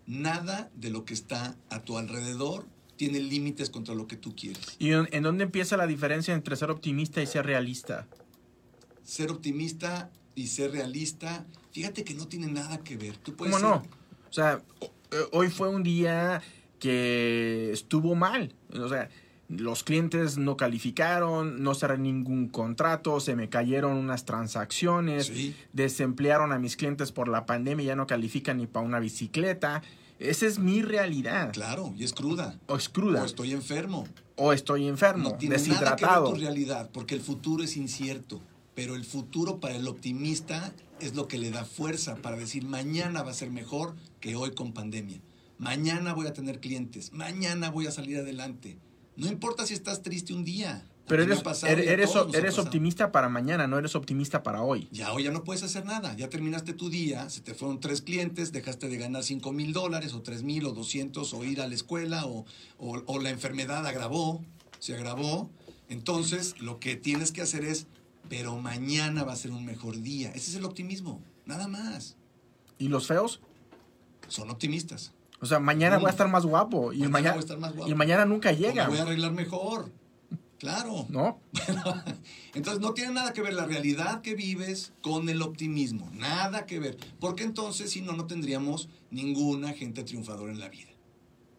nada 0.07 0.71
de 0.75 0.91
lo 0.91 1.05
que 1.05 1.15
está 1.15 1.57
a 1.69 1.83
tu 1.83 1.99
alrededor 1.99 2.67
tiene 2.97 3.21
límites 3.21 3.71
contra 3.71 3.95
lo 3.95 4.07
que 4.07 4.17
tú 4.17 4.35
quieres. 4.35 4.77
¿Y 4.79 4.93
en, 4.93 5.09
en 5.13 5.23
dónde 5.23 5.45
empieza 5.45 5.77
la 5.77 5.87
diferencia 5.87 6.35
entre 6.35 6.57
ser 6.57 6.71
optimista 6.71 7.23
y 7.23 7.27
ser 7.27 7.47
realista? 7.47 8.07
ser 9.05 9.31
optimista 9.31 10.11
y 10.35 10.47
ser 10.49 10.73
realista, 10.73 11.45
fíjate 11.73 12.05
que 12.05 12.15
no 12.15 12.27
tiene 12.27 12.47
nada 12.47 12.79
que 12.79 12.97
ver. 12.97 13.17
Tú 13.19 13.35
puedes 13.35 13.55
¿Cómo 13.55 13.67
no? 13.69 13.83
O 14.29 14.33
sea, 14.33 14.63
eh, 15.11 15.17
hoy 15.33 15.49
fue 15.49 15.69
un 15.69 15.83
día 15.83 16.43
que 16.79 17.71
estuvo 17.73 18.15
mal. 18.15 18.55
O 18.75 18.89
sea, 18.89 19.09
los 19.49 19.85
clientes 19.85 20.39
no 20.39 20.57
calificaron, 20.57 21.63
no 21.63 21.75
cerré 21.75 21.99
ningún 21.99 22.49
contrato, 22.49 23.21
se 23.21 23.37
me 23.37 23.49
cayeron 23.51 23.93
unas 23.99 24.25
transacciones, 24.25 25.27
Sí. 25.27 25.55
desemplearon 25.73 26.53
a 26.53 26.59
mis 26.59 26.77
clientes 26.77 27.13
por 27.13 27.29
la 27.29 27.45
pandemia, 27.45 27.85
ya 27.87 27.97
no 27.97 28.07
califican 28.07 28.57
ni 28.57 28.67
para 28.67 28.87
una 28.87 28.99
bicicleta. 28.99 29.83
Esa 30.19 30.47
es 30.47 30.59
mi 30.59 30.83
realidad. 30.83 31.53
Claro, 31.53 31.93
y 31.99 32.05
es 32.05 32.13
cruda. 32.13 32.59
O 32.69 32.77
es 32.77 32.89
cruda. 32.89 33.23
O 33.23 33.27
estoy 33.27 33.53
enfermo. 33.53 34.07
O 34.37 34.53
estoy 34.53 34.89
enfermo, 34.89 35.31
No 35.31 35.35
tiene 35.37 35.57
nada 35.57 35.65
que 35.67 35.71
ver 35.71 35.79
deshidratado. 35.81 36.33
tu 36.33 36.37
realidad, 36.41 36.91
porque 36.93 37.15
el 37.15 37.21
futuro 37.21 37.63
es 37.63 37.77
incierto. 37.77 38.41
Pero 38.75 38.95
el 38.97 39.05
futuro 39.05 39.61
para 39.61 39.77
el 39.77 39.87
optimista 39.89 40.73
es 41.01 41.15
lo 41.15 41.29
que 41.29 41.39
le 41.39 41.51
da 41.51 41.65
fuerza 41.65 42.17
para 42.17 42.37
decir 42.37 42.65
mañana 42.65 43.23
va 43.23 43.31
a 43.33 43.35
ser 43.35 43.51
mejor 43.51 43.95
que 44.21 44.35
hoy 44.37 44.53
con 44.53 44.73
pandemia. 44.73 45.21
Mañana 45.59 46.15
voy 46.15 46.27
a 46.27 46.33
tener 46.33 46.59
clientes. 46.61 47.13
Mañana 47.13 47.71
voy 47.71 47.87
a 47.87 47.91
salir 47.91 48.19
adelante. 48.19 48.79
No 49.17 49.27
importa 49.29 49.67
si 49.67 49.75
estás 49.75 50.03
triste 50.03 50.33
un 50.33 50.45
día. 50.45 50.87
Pero 51.07 51.23
eres, 51.25 52.59
optimista 52.59 53.13
para 53.13 53.29
mañana, 53.29 53.67
no 53.67 53.79
eres 53.79 53.95
optimista 53.95 54.43
para 54.43 54.63
hoy. 54.63 54.89
Ya 54.93 55.13
hoy 55.13 55.25
ya 55.25 55.31
no 55.33 55.45
puedes 55.45 55.63
hacer 55.63 55.85
nada. 55.85 56.17
Ya 56.17 56.29
terminaste 56.31 56.73
tu 56.73 56.89
día, 56.89 57.29
se 57.29 57.41
te 57.43 57.55
fueron 57.55 57.81
tres 57.81 58.01
clientes, 58.03 58.53
dejaste 58.53 58.89
de 58.89 58.97
ganar 58.97 59.23
cinco 59.25 59.53
mil 59.53 59.73
dólares, 59.73 60.15
o 60.15 60.23
tres 60.23 60.43
mil, 60.45 60.65
o 60.65 60.73
doscientos, 60.73 61.35
o 61.35 61.45
ir 61.45 61.61
a 61.61 61.67
la 61.69 61.75
escuela, 61.75 62.25
o, 62.25 62.47
o- 62.79 63.03
o 63.07 63.19
la 63.19 63.31
enfermedad 63.31 63.85
agravó, 63.87 64.43
se 64.79 64.95
agravó. 64.95 65.51
Entonces, 65.89 66.55
lo 66.61 66.79
que 66.81 66.97
tienes 66.97 67.33
que 67.33 67.43
hacer 67.43 67.65
es, 67.65 67.87
pero 68.29 68.59
mañana 68.59 69.25
va 69.25 69.33
a 69.33 69.37
ser 69.37 69.51
un 69.53 69.65
mejor 69.65 70.01
día. 70.01 70.31
Ese 70.31 70.51
es 70.51 70.57
el 70.57 70.65
optimismo, 70.65 71.21
nada 71.47 71.69
más. 71.69 72.17
¿Y 72.79 72.89
los 72.89 73.07
feos? 73.07 73.41
Son 74.29 74.51
optimistas. 74.51 75.13
O 75.41 75.47
sea, 75.47 75.59
mañana 75.59 75.99
Mm. 75.99 76.01
voy 76.03 76.09
a 76.09 76.13
estar 76.13 76.29
más 76.29 76.45
guapo. 76.47 76.93
Y 76.93 76.99
Mañana 76.99 77.11
mañana, 77.13 77.31
voy 77.33 77.39
a 77.39 77.41
estar 77.41 77.59
más 77.59 77.75
guapo. 77.75 77.91
y 77.91 77.95
mañana 77.95 78.25
nunca 78.25 78.51
O 78.51 78.53
me 78.53 78.59
llega. 78.59 78.89
voy 78.89 78.99
a 78.99 79.03
arreglar 79.03 79.33
mejor. 79.33 79.91
Claro. 80.59 81.07
¿No? 81.09 81.41
Entonces 82.55 82.81
no 82.81 82.95
tiene 82.95 83.13
nada 83.15 83.33
que 83.33 83.43
ver 83.43 83.53
la 83.53 83.67
realidad 83.67 84.21
que 84.21 84.37
vives 84.37 84.93
con 85.03 85.29
el 85.29 85.43
optimismo. 85.43 86.09
Nada 86.15 86.67
que 86.67 86.79
ver. 86.79 86.97
Porque 87.19 87.43
entonces, 87.43 87.91
si 87.91 88.01
no, 88.01 88.13
no 88.13 88.27
tendríamos 88.29 88.89
ninguna 89.11 89.73
gente 89.73 90.05
triunfadora 90.05 90.53
en 90.53 90.61
la 90.61 90.69
vida. 90.69 90.91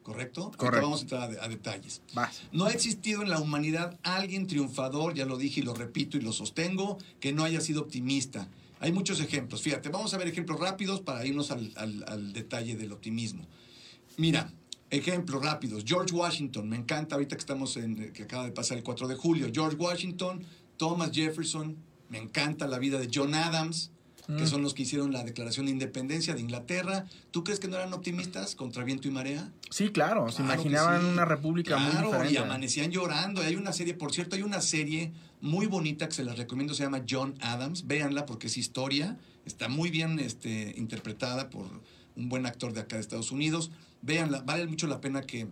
¿Correcto? 0.04 0.52
Correcto. 0.58 0.86
vamos 0.86 1.00
a 1.00 1.04
entrar 1.04 1.22
a, 1.24 1.28
de- 1.30 1.40
a 1.40 1.48
detalles. 1.48 2.02
Vas. 2.14 2.42
No 2.52 2.66
ha 2.66 2.72
existido 2.72 3.22
en 3.22 3.30
la 3.30 3.40
humanidad 3.40 3.98
alguien 4.04 4.48
triunfador, 4.48 5.14
ya 5.14 5.26
lo 5.26 5.38
dije 5.38 5.62
y 5.62 5.64
lo 5.64 5.74
repito 5.74 6.18
y 6.18 6.22
lo 6.22 6.34
sostengo, 6.34 6.98
que 7.20 7.32
no 7.34 7.44
haya 7.44 7.62
sido 7.62 7.82
optimista. 7.82 8.48
Hay 8.82 8.92
muchos 8.92 9.22
ejemplos. 9.22 9.62
Fíjate, 9.62 9.88
vamos 9.90 10.14
a 10.14 10.18
ver 10.18 10.28
ejemplos 10.28 10.60
rápidos 10.60 11.00
para 11.02 11.26
irnos 11.26 11.52
al, 11.52 11.72
al- 11.78 12.04
al 12.08 12.34
detalle 12.34 12.76
del 12.76 12.92
optimismo. 12.92 13.48
Mira, 14.18 14.52
ejemplos 14.90 15.42
rápidos. 15.42 15.84
George 15.88 16.14
Washington, 16.14 16.68
me 16.70 16.76
encanta 16.76 17.16
ahorita 17.16 17.36
que 17.38 17.40
estamos 17.40 17.78
en, 17.78 18.12
que 18.12 18.24
acaba 18.24 18.44
de 18.46 18.52
pasar 18.52 18.78
el 18.78 18.84
4 18.84 19.08
de 19.08 19.16
julio. 19.16 19.50
George 19.54 19.78
Washington, 19.78 20.46
Thomas 20.78 21.12
Jefferson, 21.14 21.78
me 22.10 22.18
encanta 22.18 22.68
la 22.68 22.78
vida 22.78 23.00
de 23.00 23.10
John 23.12 23.34
Adams, 23.34 23.90
que 24.28 24.44
Mm. 24.44 24.48
son 24.48 24.62
los 24.64 24.74
que 24.74 24.84
hicieron 24.84 25.12
la 25.12 25.24
Declaración 25.24 25.66
de 25.66 25.72
Independencia 25.74 26.34
de 26.34 26.42
Inglaterra. 26.42 27.06
¿Tú 27.32 27.44
crees 27.44 27.60
que 27.60 27.68
no 27.68 27.76
eran 27.76 27.94
optimistas 27.94 28.56
contra 28.56 28.84
viento 28.84 29.08
y 29.08 29.12
marea? 29.12 29.52
Sí, 29.70 29.90
claro. 29.90 30.30
Se 30.30 30.38
Claro 30.38 30.54
imaginaban 30.54 31.02
sí. 31.02 31.08
una 31.08 31.26
república 31.26 31.78
muy 31.78 31.92
Claro, 31.92 32.08
diferente. 32.08 32.34
y 32.34 32.38
amanecían 32.38 32.92
llorando. 32.92 33.44
Y 33.44 33.48
hay 33.48 33.56
una 33.56 33.74
serie, 33.74 33.94
por 33.94 34.14
cierto, 34.14 34.36
hay 34.36 34.42
una 34.44 34.62
serie 34.62 35.12
muy 35.42 35.66
bonita 35.66 36.08
que 36.08 36.14
se 36.16 36.24
las 36.24 36.38
recomiendo, 36.38 36.74
se 36.74 36.84
llama 36.84 37.04
John 37.10 37.36
Adams. 37.42 37.86
Véanla 37.86 38.26
porque 38.26 38.48
es 38.48 38.58
historia, 38.58 39.18
está 39.46 39.68
muy 39.68 39.90
bien 39.90 40.20
este, 40.20 40.74
interpretada 40.78 41.50
por 41.50 41.66
un 42.16 42.30
buen 42.30 42.46
actor 42.46 42.72
de 42.74 42.80
acá 42.82 42.96
de 42.96 43.02
Estados 43.02 43.32
Unidos. 43.32 43.72
Véanla, 44.02 44.42
vale 44.42 44.66
mucho 44.68 44.88
la 44.88 45.02
pena 45.02 45.22
que, 45.24 45.48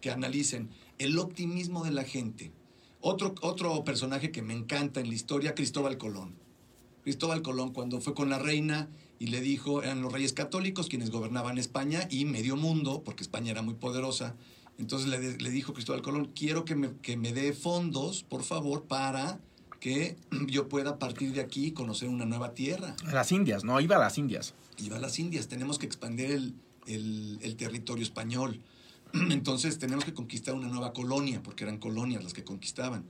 que 0.00 0.10
analicen 0.10 0.70
el 0.98 1.18
optimismo 1.18 1.84
de 1.84 1.90
la 1.90 2.04
gente. 2.04 2.50
Otro, 3.02 3.34
otro 3.42 3.84
personaje 3.84 4.30
que 4.32 4.40
me 4.40 4.54
encanta 4.54 5.00
en 5.00 5.08
la 5.08 5.14
historia, 5.14 5.54
Cristóbal 5.54 5.98
Colón. 5.98 6.34
Cristóbal 7.06 7.40
Colón 7.40 7.72
cuando 7.72 8.00
fue 8.00 8.14
con 8.14 8.30
la 8.30 8.40
reina 8.40 8.88
y 9.20 9.28
le 9.28 9.40
dijo, 9.40 9.80
eran 9.80 10.02
los 10.02 10.12
reyes 10.12 10.32
católicos 10.32 10.88
quienes 10.88 11.10
gobernaban 11.12 11.56
España 11.56 12.08
y 12.10 12.24
medio 12.24 12.56
mundo, 12.56 13.02
porque 13.04 13.22
España 13.22 13.52
era 13.52 13.62
muy 13.62 13.74
poderosa. 13.74 14.34
Entonces 14.76 15.08
le, 15.08 15.38
le 15.38 15.50
dijo 15.50 15.72
Cristóbal 15.72 16.02
Colón, 16.02 16.32
quiero 16.34 16.64
que 16.64 16.74
me, 16.74 16.90
que 17.02 17.16
me 17.16 17.32
dé 17.32 17.52
fondos, 17.52 18.24
por 18.24 18.42
favor, 18.42 18.86
para 18.86 19.38
que 19.78 20.16
yo 20.48 20.68
pueda 20.68 20.90
a 20.90 20.98
partir 20.98 21.32
de 21.32 21.40
aquí 21.42 21.70
conocer 21.70 22.08
una 22.08 22.24
nueva 22.26 22.54
tierra. 22.54 22.96
A 23.06 23.12
las 23.12 23.30
Indias, 23.30 23.62
¿no? 23.62 23.80
Iba 23.80 23.94
a 23.94 24.00
las 24.00 24.18
Indias. 24.18 24.54
Iba 24.78 24.96
a 24.96 25.00
las 25.00 25.16
Indias, 25.20 25.46
tenemos 25.46 25.78
que 25.78 25.86
expandir 25.86 26.32
el, 26.32 26.54
el- 26.88 27.38
el 27.40 27.54
territorio 27.54 28.02
español. 28.02 28.60
Entonces 29.30 29.78
tenemos 29.78 30.04
que 30.04 30.12
conquistar 30.12 30.54
una 30.56 30.66
nueva 30.66 30.92
colonia, 30.92 31.40
porque 31.40 31.62
eran 31.62 31.78
colonias 31.78 32.24
las 32.24 32.32
que 32.34 32.42
conquistaban. 32.42 33.04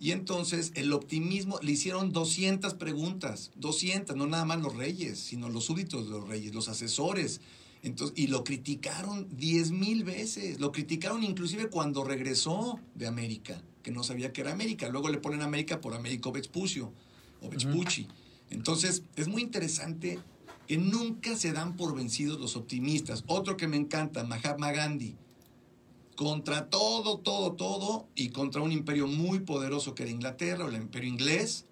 Y 0.00 0.12
entonces 0.12 0.72
el 0.74 0.92
optimismo, 0.92 1.58
le 1.60 1.72
hicieron 1.72 2.12
200 2.12 2.74
preguntas, 2.74 3.50
200, 3.56 4.16
no 4.16 4.26
nada 4.26 4.44
más 4.44 4.60
los 4.60 4.76
reyes, 4.76 5.18
sino 5.18 5.48
los 5.48 5.64
súbditos 5.64 6.04
de 6.04 6.10
los 6.12 6.28
reyes, 6.28 6.54
los 6.54 6.68
asesores. 6.68 7.40
Entonces, 7.82 8.16
y 8.18 8.28
lo 8.28 8.44
criticaron 8.44 9.28
10 9.36 9.70
mil 9.72 10.04
veces, 10.04 10.60
lo 10.60 10.72
criticaron 10.72 11.22
inclusive 11.24 11.68
cuando 11.68 12.04
regresó 12.04 12.78
de 12.94 13.06
América, 13.06 13.62
que 13.82 13.90
no 13.90 14.02
sabía 14.02 14.32
que 14.32 14.40
era 14.40 14.52
América. 14.52 14.88
Luego 14.88 15.08
le 15.08 15.18
ponen 15.18 15.42
América 15.42 15.80
por 15.80 15.94
Américo 15.94 16.32
Vespucio 16.32 16.92
o 17.40 17.48
Vespucci. 17.48 18.06
Entonces, 18.50 19.02
es 19.16 19.28
muy 19.28 19.42
interesante 19.42 20.18
que 20.66 20.76
nunca 20.76 21.36
se 21.36 21.52
dan 21.52 21.76
por 21.76 21.96
vencidos 21.96 22.38
los 22.38 22.56
optimistas. 22.56 23.24
Otro 23.26 23.56
que 23.56 23.68
me 23.68 23.76
encanta, 23.76 24.24
Mahatma 24.24 24.70
Gandhi. 24.72 25.16
Contra 26.18 26.68
todo, 26.68 27.18
todo, 27.18 27.52
todo, 27.52 28.08
y 28.16 28.30
contra 28.30 28.60
un 28.60 28.72
imperio 28.72 29.06
muy 29.06 29.38
poderoso 29.38 29.94
que 29.94 30.02
era 30.02 30.10
Inglaterra, 30.10 30.64
o 30.64 30.68
el 30.68 30.74
imperio 30.74 31.08
inglés, 31.08 31.64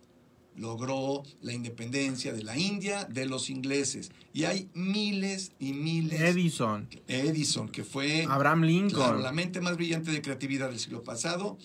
logró 0.55 1.25
la 1.43 1.53
independencia 1.53 2.33
de 2.33 2.45
la 2.45 2.57
India 2.57 3.07
de 3.07 3.27
los 3.27 3.51
ingleses. 3.51 4.13
Y 4.33 4.45
hay 4.45 4.69
miles 4.73 5.51
y 5.59 5.73
miles. 5.73 6.21
Edison, 6.21 6.89
Edison, 7.09 7.69
que 7.69 7.83
fue 7.83 8.25
Abraham 8.31 8.63
Lincoln. 8.63 9.03
claro, 9.03 9.19
la 9.19 9.33
mente 9.33 9.61
más 9.61 9.77
brillante 9.77 10.13
de 10.13 10.23
creatividad 10.23 10.69
del 10.69 10.79
siglo 10.79 11.03
pasado. 11.03 11.59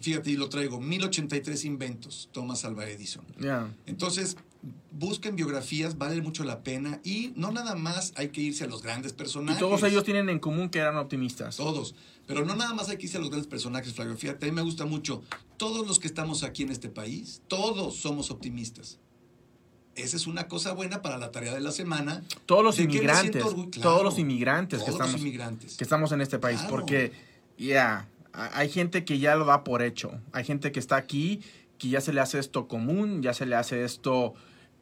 Fíjate, 0.00 0.30
y 0.30 0.36
lo 0.36 0.48
traigo, 0.48 0.80
1083 0.80 1.64
inventos, 1.64 2.28
Thomas 2.30 2.64
Alva 2.64 2.88
Edison. 2.88 3.24
Ya. 3.40 3.74
Entonces, 3.86 4.36
busquen 4.92 5.36
biografías, 5.36 5.98
vale 5.98 6.20
mucho 6.22 6.44
la 6.44 6.62
pena 6.62 7.00
y 7.04 7.32
no 7.36 7.50
nada 7.50 7.74
más 7.74 8.12
hay 8.16 8.28
que 8.28 8.40
irse 8.40 8.64
a 8.64 8.66
los 8.66 8.82
grandes 8.82 9.12
Y 9.12 9.14
personajes. 9.16 9.58
todos 9.60 9.82
ellos 9.82 10.04
tienen 10.04 10.28
en 10.28 10.38
común 10.38 10.68
que 10.68 10.78
eran 10.78 10.96
optimistas. 10.96 11.56
Todos. 11.56 11.94
Pero 12.26 12.44
no 12.46 12.54
nada 12.56 12.72
más 12.72 12.88
hay 12.88 12.96
que 12.96 13.04
irse 13.06 13.18
a 13.18 13.20
los 13.20 13.28
grandes 13.30 13.48
personajes, 13.48 13.92
Flavio. 13.92 14.16
Fíjate, 14.16 14.46
a 14.46 14.48
mí 14.48 14.54
me 14.54 14.62
gusta 14.62 14.86
mucho. 14.86 15.22
Todos 15.58 15.86
los 15.86 15.98
que 15.98 16.06
estamos 16.06 16.42
aquí 16.42 16.62
en 16.62 16.70
este 16.70 16.88
país, 16.88 17.42
todos 17.48 17.96
somos 17.96 18.30
optimistas. 18.30 18.98
Esa 19.94 20.16
es 20.16 20.26
una 20.26 20.48
cosa 20.48 20.72
buena 20.72 21.02
para 21.02 21.18
la 21.18 21.30
tarea 21.30 21.54
de 21.54 21.60
la 21.60 21.70
semana. 21.70 22.22
Todos 22.46 22.64
los 22.64 22.76
¿De 22.76 22.82
qué 22.82 22.88
me 22.88 22.94
inmigrantes, 22.94 23.42
Claro, 23.44 23.68
todos 23.80 24.02
los 24.02 24.18
inmigrantes 24.18 24.80
que 24.80 24.86
todos 24.86 24.98
los 24.98 25.06
estamos, 25.08 25.20
inmigrantes. 25.20 25.76
que 25.76 25.84
estamos 25.84 26.12
en 26.12 26.20
este 26.20 26.38
país, 26.38 26.58
Claro. 26.58 26.70
porque 26.74 27.12
ya 27.58 28.08
a- 28.32 28.58
hay 28.58 28.68
gente 28.70 29.04
que 29.04 29.18
ya 29.20 29.36
lo 29.36 29.44
da 29.44 29.62
por 29.62 29.82
hecho, 29.82 30.12
hay 30.32 30.44
gente 30.44 30.72
que 30.72 30.80
está 30.80 30.96
aquí 30.96 31.40
que 31.78 31.88
ya 31.90 32.00
se 32.00 32.12
le 32.12 32.20
hace 32.20 32.38
esto 32.38 32.66
común, 32.66 33.22
ya 33.22 33.34
se 33.34 33.46
le 33.46 33.54
hace 33.54 33.84
esto 33.84 34.34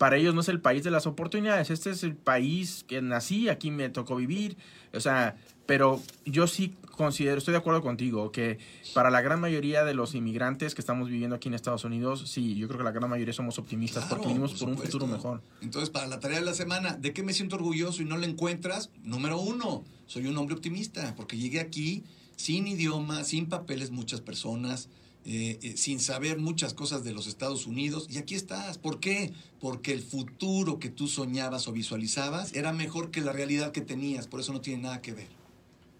para 0.02 0.16
ellos 0.16 0.34
no 0.34 0.40
es 0.40 0.48
el 0.48 0.60
país 0.60 0.82
de 0.82 0.90
las 0.90 1.06
oportunidades, 1.06 1.70
este 1.70 1.90
es 1.90 2.02
el 2.02 2.16
país 2.16 2.84
que 2.88 3.00
nací, 3.00 3.48
aquí 3.48 3.70
me 3.70 3.88
tocó 3.88 4.16
vivir, 4.16 4.56
o 4.92 4.98
sea, 4.98 5.36
pero 5.64 6.02
yo 6.26 6.48
sí 6.48 6.74
considero, 6.90 7.38
estoy 7.38 7.52
de 7.52 7.58
acuerdo 7.58 7.82
contigo, 7.82 8.32
que 8.32 8.58
para 8.94 9.10
la 9.10 9.20
gran 9.20 9.40
mayoría 9.40 9.84
de 9.84 9.94
los 9.94 10.16
inmigrantes 10.16 10.74
que 10.74 10.80
estamos 10.80 11.08
viviendo 11.08 11.36
aquí 11.36 11.46
en 11.46 11.54
Estados 11.54 11.84
Unidos, 11.84 12.28
sí, 12.28 12.56
yo 12.56 12.66
creo 12.66 12.78
que 12.78 12.84
la 12.84 12.90
gran 12.90 13.08
mayoría 13.10 13.32
somos 13.32 13.60
optimistas 13.60 14.06
porque 14.06 14.26
vivimos 14.26 14.54
por, 14.54 14.70
un 14.70 14.74
supuesto. 14.74 14.98
futuro 14.98 15.06
mejor. 15.06 15.40
Entonces, 15.60 15.88
para 15.88 16.08
la 16.08 16.18
tarea 16.18 16.40
de 16.40 16.46
la 16.46 16.54
semana, 16.54 16.96
¿de 16.96 17.12
qué 17.12 17.22
me 17.22 17.32
siento 17.32 17.54
orgulloso 17.54 18.02
y 18.02 18.04
no 18.04 18.16
lo 18.16 18.24
encuentras? 18.24 18.90
Número 19.04 19.38
uno, 19.38 19.84
soy 20.08 20.26
un 20.26 20.36
hombre 20.36 20.56
optimista, 20.56 21.14
porque 21.14 21.38
llegué 21.38 21.60
aquí 21.60 22.02
sin 22.34 22.66
idioma, 22.66 23.22
sin 23.22 23.46
papeles, 23.46 23.92
muchas 23.92 24.20
personas, 24.20 24.88
eh, 25.24 25.58
eh, 25.62 25.76
sin 25.76 26.00
saber 26.00 26.38
muchas 26.38 26.74
cosas 26.74 27.04
de 27.04 27.12
los 27.12 27.26
Estados 27.26 27.66
Unidos, 27.66 28.08
y 28.10 28.18
aquí 28.18 28.34
estás. 28.34 28.78
¿Por 28.78 28.98
qué? 28.98 29.32
Porque 29.60 29.92
el 29.92 30.02
futuro 30.02 30.78
que 30.78 30.88
tú 30.88 31.06
soñabas 31.06 31.68
o 31.68 31.72
visualizabas 31.72 32.52
era 32.54 32.72
mejor 32.72 33.10
que 33.10 33.20
la 33.20 33.32
realidad 33.32 33.72
que 33.72 33.82
tenías, 33.82 34.26
por 34.26 34.40
eso 34.40 34.52
no 34.52 34.60
tiene 34.60 34.82
nada 34.82 35.00
que 35.00 35.12
ver. 35.12 35.28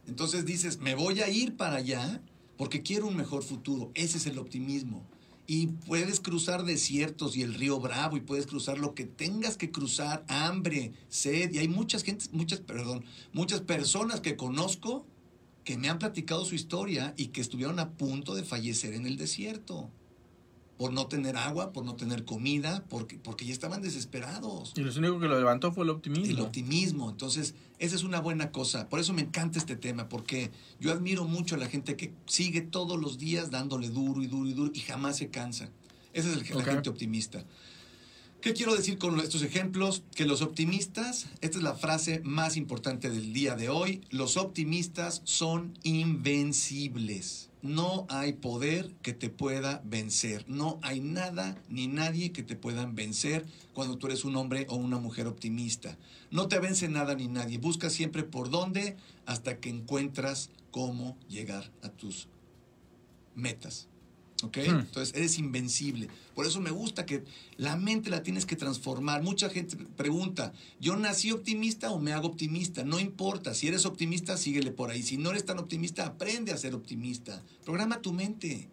Entonces 0.08 0.44
dices, 0.44 0.78
me 0.78 0.94
voy 0.94 1.20
a 1.20 1.28
ir 1.28 1.56
para 1.56 1.76
allá 1.76 2.20
porque 2.56 2.82
quiero 2.82 3.06
un 3.06 3.16
mejor 3.16 3.42
futuro. 3.42 3.90
Ese 3.94 4.18
es 4.18 4.26
el 4.26 4.38
optimismo. 4.38 5.04
Y 5.46 5.68
puedes 5.68 6.20
cruzar 6.20 6.64
desiertos 6.64 7.36
y 7.36 7.42
el 7.42 7.54
río 7.54 7.80
Bravo 7.80 8.16
y 8.16 8.20
puedes 8.20 8.46
cruzar 8.46 8.78
lo 8.78 8.94
que 8.94 9.04
tengas 9.04 9.56
que 9.56 9.70
cruzar, 9.70 10.24
hambre, 10.28 10.92
sed. 11.08 11.52
Y 11.52 11.58
hay 11.58 11.68
muchas 11.68 12.02
gentes, 12.02 12.32
muchas, 12.32 12.60
perdón, 12.60 13.04
muchas 13.32 13.60
personas 13.60 14.20
que 14.20 14.36
conozco 14.36 15.06
que 15.64 15.76
me 15.78 15.88
han 15.88 15.98
platicado 15.98 16.44
su 16.44 16.54
historia 16.54 17.14
y 17.16 17.26
que 17.28 17.40
estuvieron 17.40 17.78
a 17.78 17.90
punto 17.90 18.34
de 18.34 18.42
fallecer 18.44 18.94
en 18.94 19.06
el 19.06 19.16
desierto. 19.16 19.88
Por 20.78 20.92
no 20.92 21.06
tener 21.06 21.36
agua, 21.36 21.72
por 21.72 21.84
no 21.84 21.94
tener 21.94 22.24
comida, 22.24 22.84
porque, 22.88 23.16
porque 23.16 23.44
ya 23.46 23.52
estaban 23.52 23.82
desesperados. 23.82 24.72
Y 24.76 24.80
lo 24.80 24.90
único 24.92 25.20
que 25.20 25.28
lo 25.28 25.38
levantó 25.38 25.70
fue 25.72 25.84
el 25.84 25.90
optimismo. 25.90 26.26
El 26.34 26.40
optimismo. 26.40 27.10
Entonces, 27.10 27.54
esa 27.78 27.94
es 27.94 28.02
una 28.02 28.20
buena 28.20 28.50
cosa. 28.50 28.88
Por 28.88 28.98
eso 28.98 29.12
me 29.12 29.22
encanta 29.22 29.58
este 29.60 29.76
tema, 29.76 30.08
porque 30.08 30.50
yo 30.80 30.90
admiro 30.90 31.24
mucho 31.24 31.54
a 31.54 31.58
la 31.58 31.68
gente 31.68 31.96
que 31.96 32.12
sigue 32.26 32.62
todos 32.62 33.00
los 33.00 33.18
días 33.18 33.50
dándole 33.52 33.90
duro 33.90 34.22
y 34.22 34.26
duro 34.26 34.48
y 34.48 34.54
duro 34.54 34.72
y 34.74 34.80
jamás 34.80 35.18
se 35.18 35.28
cansa. 35.28 35.68
Esa 36.14 36.30
es 36.30 36.36
el- 36.50 36.56
la 36.58 36.64
gente 36.64 36.90
optimista. 36.90 37.44
¿Qué 38.42 38.54
quiero 38.54 38.74
decir 38.74 38.98
con 38.98 39.20
estos 39.20 39.44
ejemplos? 39.44 40.02
Que 40.16 40.26
los 40.26 40.42
optimistas, 40.42 41.28
esta 41.42 41.58
es 41.58 41.62
la 41.62 41.76
frase 41.76 42.20
más 42.24 42.56
importante 42.56 43.08
del 43.08 43.32
día 43.32 43.54
de 43.54 43.68
hoy, 43.68 44.00
los 44.10 44.36
optimistas 44.36 45.22
son 45.22 45.78
invencibles. 45.84 47.50
No 47.62 48.04
hay 48.08 48.32
poder 48.32 48.90
que 49.00 49.12
te 49.12 49.30
pueda 49.30 49.80
vencer. 49.84 50.44
No 50.48 50.80
hay 50.82 50.98
nada 50.98 51.56
ni 51.68 51.86
nadie 51.86 52.32
que 52.32 52.42
te 52.42 52.56
pueda 52.56 52.84
vencer 52.86 53.46
cuando 53.74 53.96
tú 53.96 54.08
eres 54.08 54.24
un 54.24 54.34
hombre 54.34 54.66
o 54.68 54.74
una 54.74 54.98
mujer 54.98 55.28
optimista. 55.28 55.96
No 56.32 56.48
te 56.48 56.58
vence 56.58 56.88
nada 56.88 57.14
ni 57.14 57.28
nadie. 57.28 57.58
Busca 57.58 57.90
siempre 57.90 58.24
por 58.24 58.50
dónde 58.50 58.96
hasta 59.24 59.60
que 59.60 59.68
encuentras 59.68 60.50
cómo 60.72 61.16
llegar 61.28 61.70
a 61.82 61.90
tus 61.90 62.26
metas. 63.36 63.86
¿Ok? 64.42 64.58
Hmm. 64.58 64.80
Entonces 64.80 65.14
eres 65.14 65.38
invencible. 65.38 66.08
Por 66.34 66.46
eso 66.46 66.60
me 66.60 66.70
gusta 66.70 67.06
que 67.06 67.24
la 67.56 67.76
mente 67.76 68.10
la 68.10 68.22
tienes 68.22 68.46
que 68.46 68.56
transformar. 68.56 69.22
Mucha 69.22 69.48
gente 69.50 69.76
pregunta, 69.96 70.52
¿yo 70.80 70.96
nací 70.96 71.30
optimista 71.30 71.90
o 71.90 71.98
me 71.98 72.12
hago 72.12 72.28
optimista? 72.28 72.84
No 72.84 72.98
importa. 72.98 73.54
Si 73.54 73.68
eres 73.68 73.86
optimista, 73.86 74.36
síguele 74.36 74.70
por 74.70 74.90
ahí. 74.90 75.02
Si 75.02 75.16
no 75.16 75.30
eres 75.30 75.44
tan 75.44 75.58
optimista, 75.58 76.06
aprende 76.06 76.52
a 76.52 76.56
ser 76.56 76.74
optimista. 76.74 77.42
Programa 77.64 78.00
tu 78.00 78.12
mente. 78.12 78.68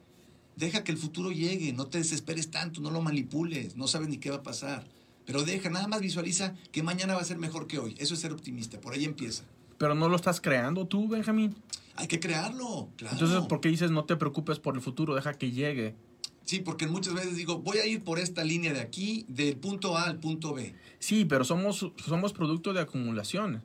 Deja 0.55 0.83
que 0.83 0.91
el 0.91 0.97
futuro 0.97 1.31
llegue. 1.31 1.71
No 1.73 1.87
te 1.87 1.99
desesperes 1.99 2.51
tanto. 2.51 2.81
No 2.81 2.91
lo 2.91 3.01
manipules. 3.01 3.75
No 3.75 3.87
sabes 3.87 4.09
ni 4.09 4.17
qué 4.17 4.29
va 4.29 4.37
a 4.37 4.43
pasar. 4.43 4.85
Pero 5.25 5.43
deja, 5.43 5.69
nada 5.69 5.87
más 5.87 6.01
visualiza 6.01 6.55
que 6.71 6.81
mañana 6.81 7.13
va 7.13 7.21
a 7.21 7.25
ser 7.25 7.37
mejor 7.37 7.67
que 7.67 7.77
hoy. 7.77 7.95
Eso 7.99 8.15
es 8.15 8.19
ser 8.19 8.31
optimista. 8.31 8.81
Por 8.81 8.93
ahí 8.93 9.05
empieza. 9.05 9.43
Pero 9.79 9.95
no 9.95 10.07
lo 10.09 10.15
estás 10.15 10.39
creando 10.39 10.85
tú, 10.85 11.07
Benjamín. 11.07 11.55
Hay 11.95 12.07
que 12.07 12.19
crearlo, 12.19 12.89
claro. 12.95 13.15
Entonces, 13.15 13.41
¿por 13.47 13.59
qué 13.61 13.69
dices 13.69 13.89
no 13.89 14.05
te 14.05 14.15
preocupes 14.15 14.59
por 14.59 14.75
el 14.75 14.81
futuro? 14.81 15.15
Deja 15.15 15.33
que 15.33 15.51
llegue. 15.51 15.95
Sí, 16.43 16.59
porque 16.59 16.87
muchas 16.87 17.13
veces 17.13 17.35
digo, 17.35 17.59
voy 17.59 17.77
a 17.77 17.85
ir 17.85 18.03
por 18.03 18.19
esta 18.19 18.43
línea 18.43 18.73
de 18.73 18.81
aquí, 18.81 19.25
del 19.27 19.55
punto 19.57 19.97
A 19.97 20.03
al 20.03 20.19
punto 20.19 20.53
B. 20.53 20.75
Sí, 20.99 21.25
pero 21.25 21.43
somos, 21.43 21.91
somos 22.05 22.33
producto 22.33 22.73
de 22.73 22.81
acumulación. 22.81 23.63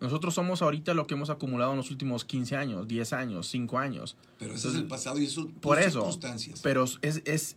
Nosotros 0.00 0.34
somos 0.34 0.62
ahorita 0.62 0.94
lo 0.94 1.06
que 1.06 1.14
hemos 1.14 1.30
acumulado 1.30 1.72
en 1.72 1.76
los 1.78 1.90
últimos 1.90 2.24
15 2.24 2.56
años, 2.56 2.88
10 2.88 3.12
años, 3.12 3.48
5 3.48 3.78
años. 3.78 4.16
Pero 4.38 4.54
ese 4.54 4.68
es 4.68 4.74
el 4.74 4.86
pasado 4.86 5.18
y 5.18 5.26
eso 5.26 5.48
Por 5.60 5.78
eso. 5.78 6.00
circunstancias. 6.00 6.60
Pero 6.62 6.84
es, 7.02 7.22
es 7.24 7.56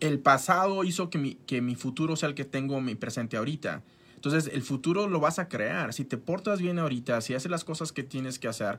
el 0.00 0.18
pasado 0.18 0.84
hizo 0.84 1.08
que 1.10 1.18
mi, 1.18 1.34
que 1.46 1.60
mi 1.60 1.74
futuro 1.74 2.16
sea 2.16 2.28
el 2.28 2.34
que 2.34 2.44
tengo 2.44 2.80
mi 2.80 2.94
presente 2.94 3.36
ahorita. 3.36 3.82
Entonces, 4.16 4.50
el 4.52 4.62
futuro 4.62 5.06
lo 5.08 5.20
vas 5.20 5.38
a 5.38 5.48
crear. 5.48 5.92
Si 5.92 6.04
te 6.04 6.16
portas 6.18 6.60
bien 6.60 6.78
ahorita, 6.80 7.20
si 7.20 7.34
haces 7.34 7.50
las 7.50 7.64
cosas 7.64 7.92
que 7.92 8.02
tienes 8.02 8.38
que 8.40 8.48
hacer, 8.48 8.78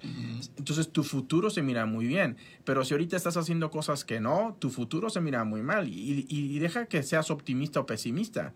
entonces 0.57 0.91
tu 0.91 1.03
futuro 1.03 1.49
se 1.49 1.61
mira 1.61 1.85
muy 1.85 2.05
bien. 2.05 2.35
Pero 2.65 2.83
si 2.83 2.93
ahorita 2.93 3.15
estás 3.15 3.37
haciendo 3.37 3.69
cosas 3.71 4.03
que 4.03 4.19
no, 4.19 4.57
tu 4.59 4.69
futuro 4.69 5.09
se 5.09 5.21
mira 5.21 5.43
muy 5.45 5.61
mal. 5.61 5.87
Y, 5.87 6.25
y- 6.27 6.55
y 6.55 6.59
deja 6.59 6.87
que 6.87 7.01
seas 7.03 7.31
optimista 7.31 7.79
o 7.79 7.85
pesimista. 7.85 8.53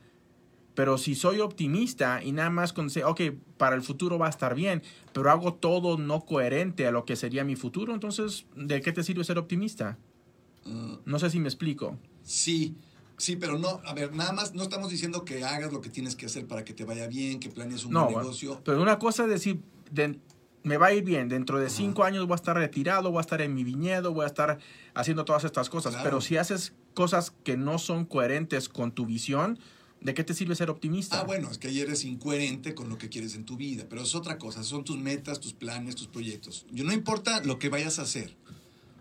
Pero 0.74 0.98
si 0.98 1.16
soy 1.16 1.40
optimista 1.40 2.24
y 2.24 2.32
nada 2.32 2.50
más 2.50 2.74
con 2.74 2.88
ok, 3.06 3.22
para 3.58 3.76
el 3.76 3.82
futuro 3.82 4.18
va 4.18 4.28
a 4.28 4.30
estar 4.30 4.56
bien, 4.56 4.82
pero 5.14 5.30
hago 5.30 5.54
todo 5.54 5.98
no 5.98 6.26
coherente 6.26 6.88
a 6.88 6.92
lo 6.92 7.06
que 7.06 7.16
sería 7.16 7.44
mi 7.44 7.56
futuro, 7.56 7.94
entonces, 7.94 8.46
¿de 8.56 8.82
qué 8.82 8.92
te 8.92 9.04
sirve 9.04 9.24
ser 9.24 9.38
optimista? 9.38 9.98
Ah, 10.66 11.00
No 11.06 11.20
sé 11.20 11.30
si 11.30 11.40
me 11.40 11.48
explico. 11.48 11.98
sí, 12.24 12.76
sí, 13.22 13.36
pero 13.36 13.58
no, 13.58 13.82
a 13.86 13.94
ver, 13.94 14.14
nada 14.16 14.32
más 14.34 14.54
no 14.54 14.64
estamos 14.64 14.90
diciendo 14.90 15.24
que 15.24 15.44
hagas 15.44 15.72
lo 15.72 15.80
que 15.82 15.90
tienes 15.90 16.16
que 16.16 16.26
hacer 16.26 16.48
para 16.48 16.66
que 16.66 16.74
te 16.74 16.84
vaya 16.84 17.08
bien, 17.08 17.40
que 17.40 17.50
planees 17.50 17.86
un 17.86 17.94
No, 17.94 18.06
buen 18.06 18.18
negocio. 18.18 18.62
pero 18.66 18.82
una 18.82 18.98
cosa 19.00 19.24
es 19.24 19.30
decir, 19.30 19.62
de- 19.92 20.20
me 20.64 20.78
va 20.78 20.88
a 20.88 20.94
ir 20.94 21.04
bien, 21.04 21.28
dentro 21.30 21.58
de 21.60 21.70
cinco 21.70 22.04
años 22.04 22.26
voy 22.28 22.34
a 22.34 22.36
estar 22.36 22.56
retirado, 22.56 23.10
voy 23.12 23.18
a 23.20 23.22
estar 23.22 23.42
en 23.42 23.54
mi 23.56 23.64
viñedo, 23.64 24.14
voy 24.14 24.24
a 24.26 24.28
estar 24.28 24.60
haciendo 24.94 25.26
todas 25.26 25.44
estas 25.44 25.70
cosas, 25.70 25.94
Claro. 25.94 26.04
pero 26.08 26.22
si 26.22 26.38
haces 26.38 26.74
cosas 26.94 27.34
que 27.44 27.58
no 27.58 27.80
son 27.80 28.06
coherentes 28.06 28.70
con 28.70 28.92
tu 28.92 29.06
visión, 29.06 29.58
¿de 30.02 30.14
qué 30.14 30.24
te 30.24 30.34
sirve 30.34 30.56
ser 30.56 30.70
optimista? 30.70 31.20
Ah, 31.20 31.24
bueno, 31.24 31.50
es 31.50 31.58
que 31.58 31.68
ahí 31.68 31.80
eres 31.80 32.04
incoherente 32.06 32.76
con 32.76 32.90
lo 32.90 32.98
que 32.98 33.10
quieres 33.10 33.34
en 33.36 33.46
tu 33.46 33.56
vida, 33.58 33.86
pero 33.90 34.02
es 34.04 34.14
otra 34.16 34.38
cosa, 34.38 34.64
son 34.64 34.84
tus 34.84 34.98
metas, 34.98 35.40
tus 35.40 35.54
planes, 35.54 35.96
tus 35.96 36.08
proyectos. 36.08 36.66
Yo 36.72 36.84
no 36.84 36.92
importa 36.94 37.42
lo 37.44 37.58
que 37.60 37.70
vayas 37.70 37.98
a 38.00 38.04
hacer, 38.04 38.36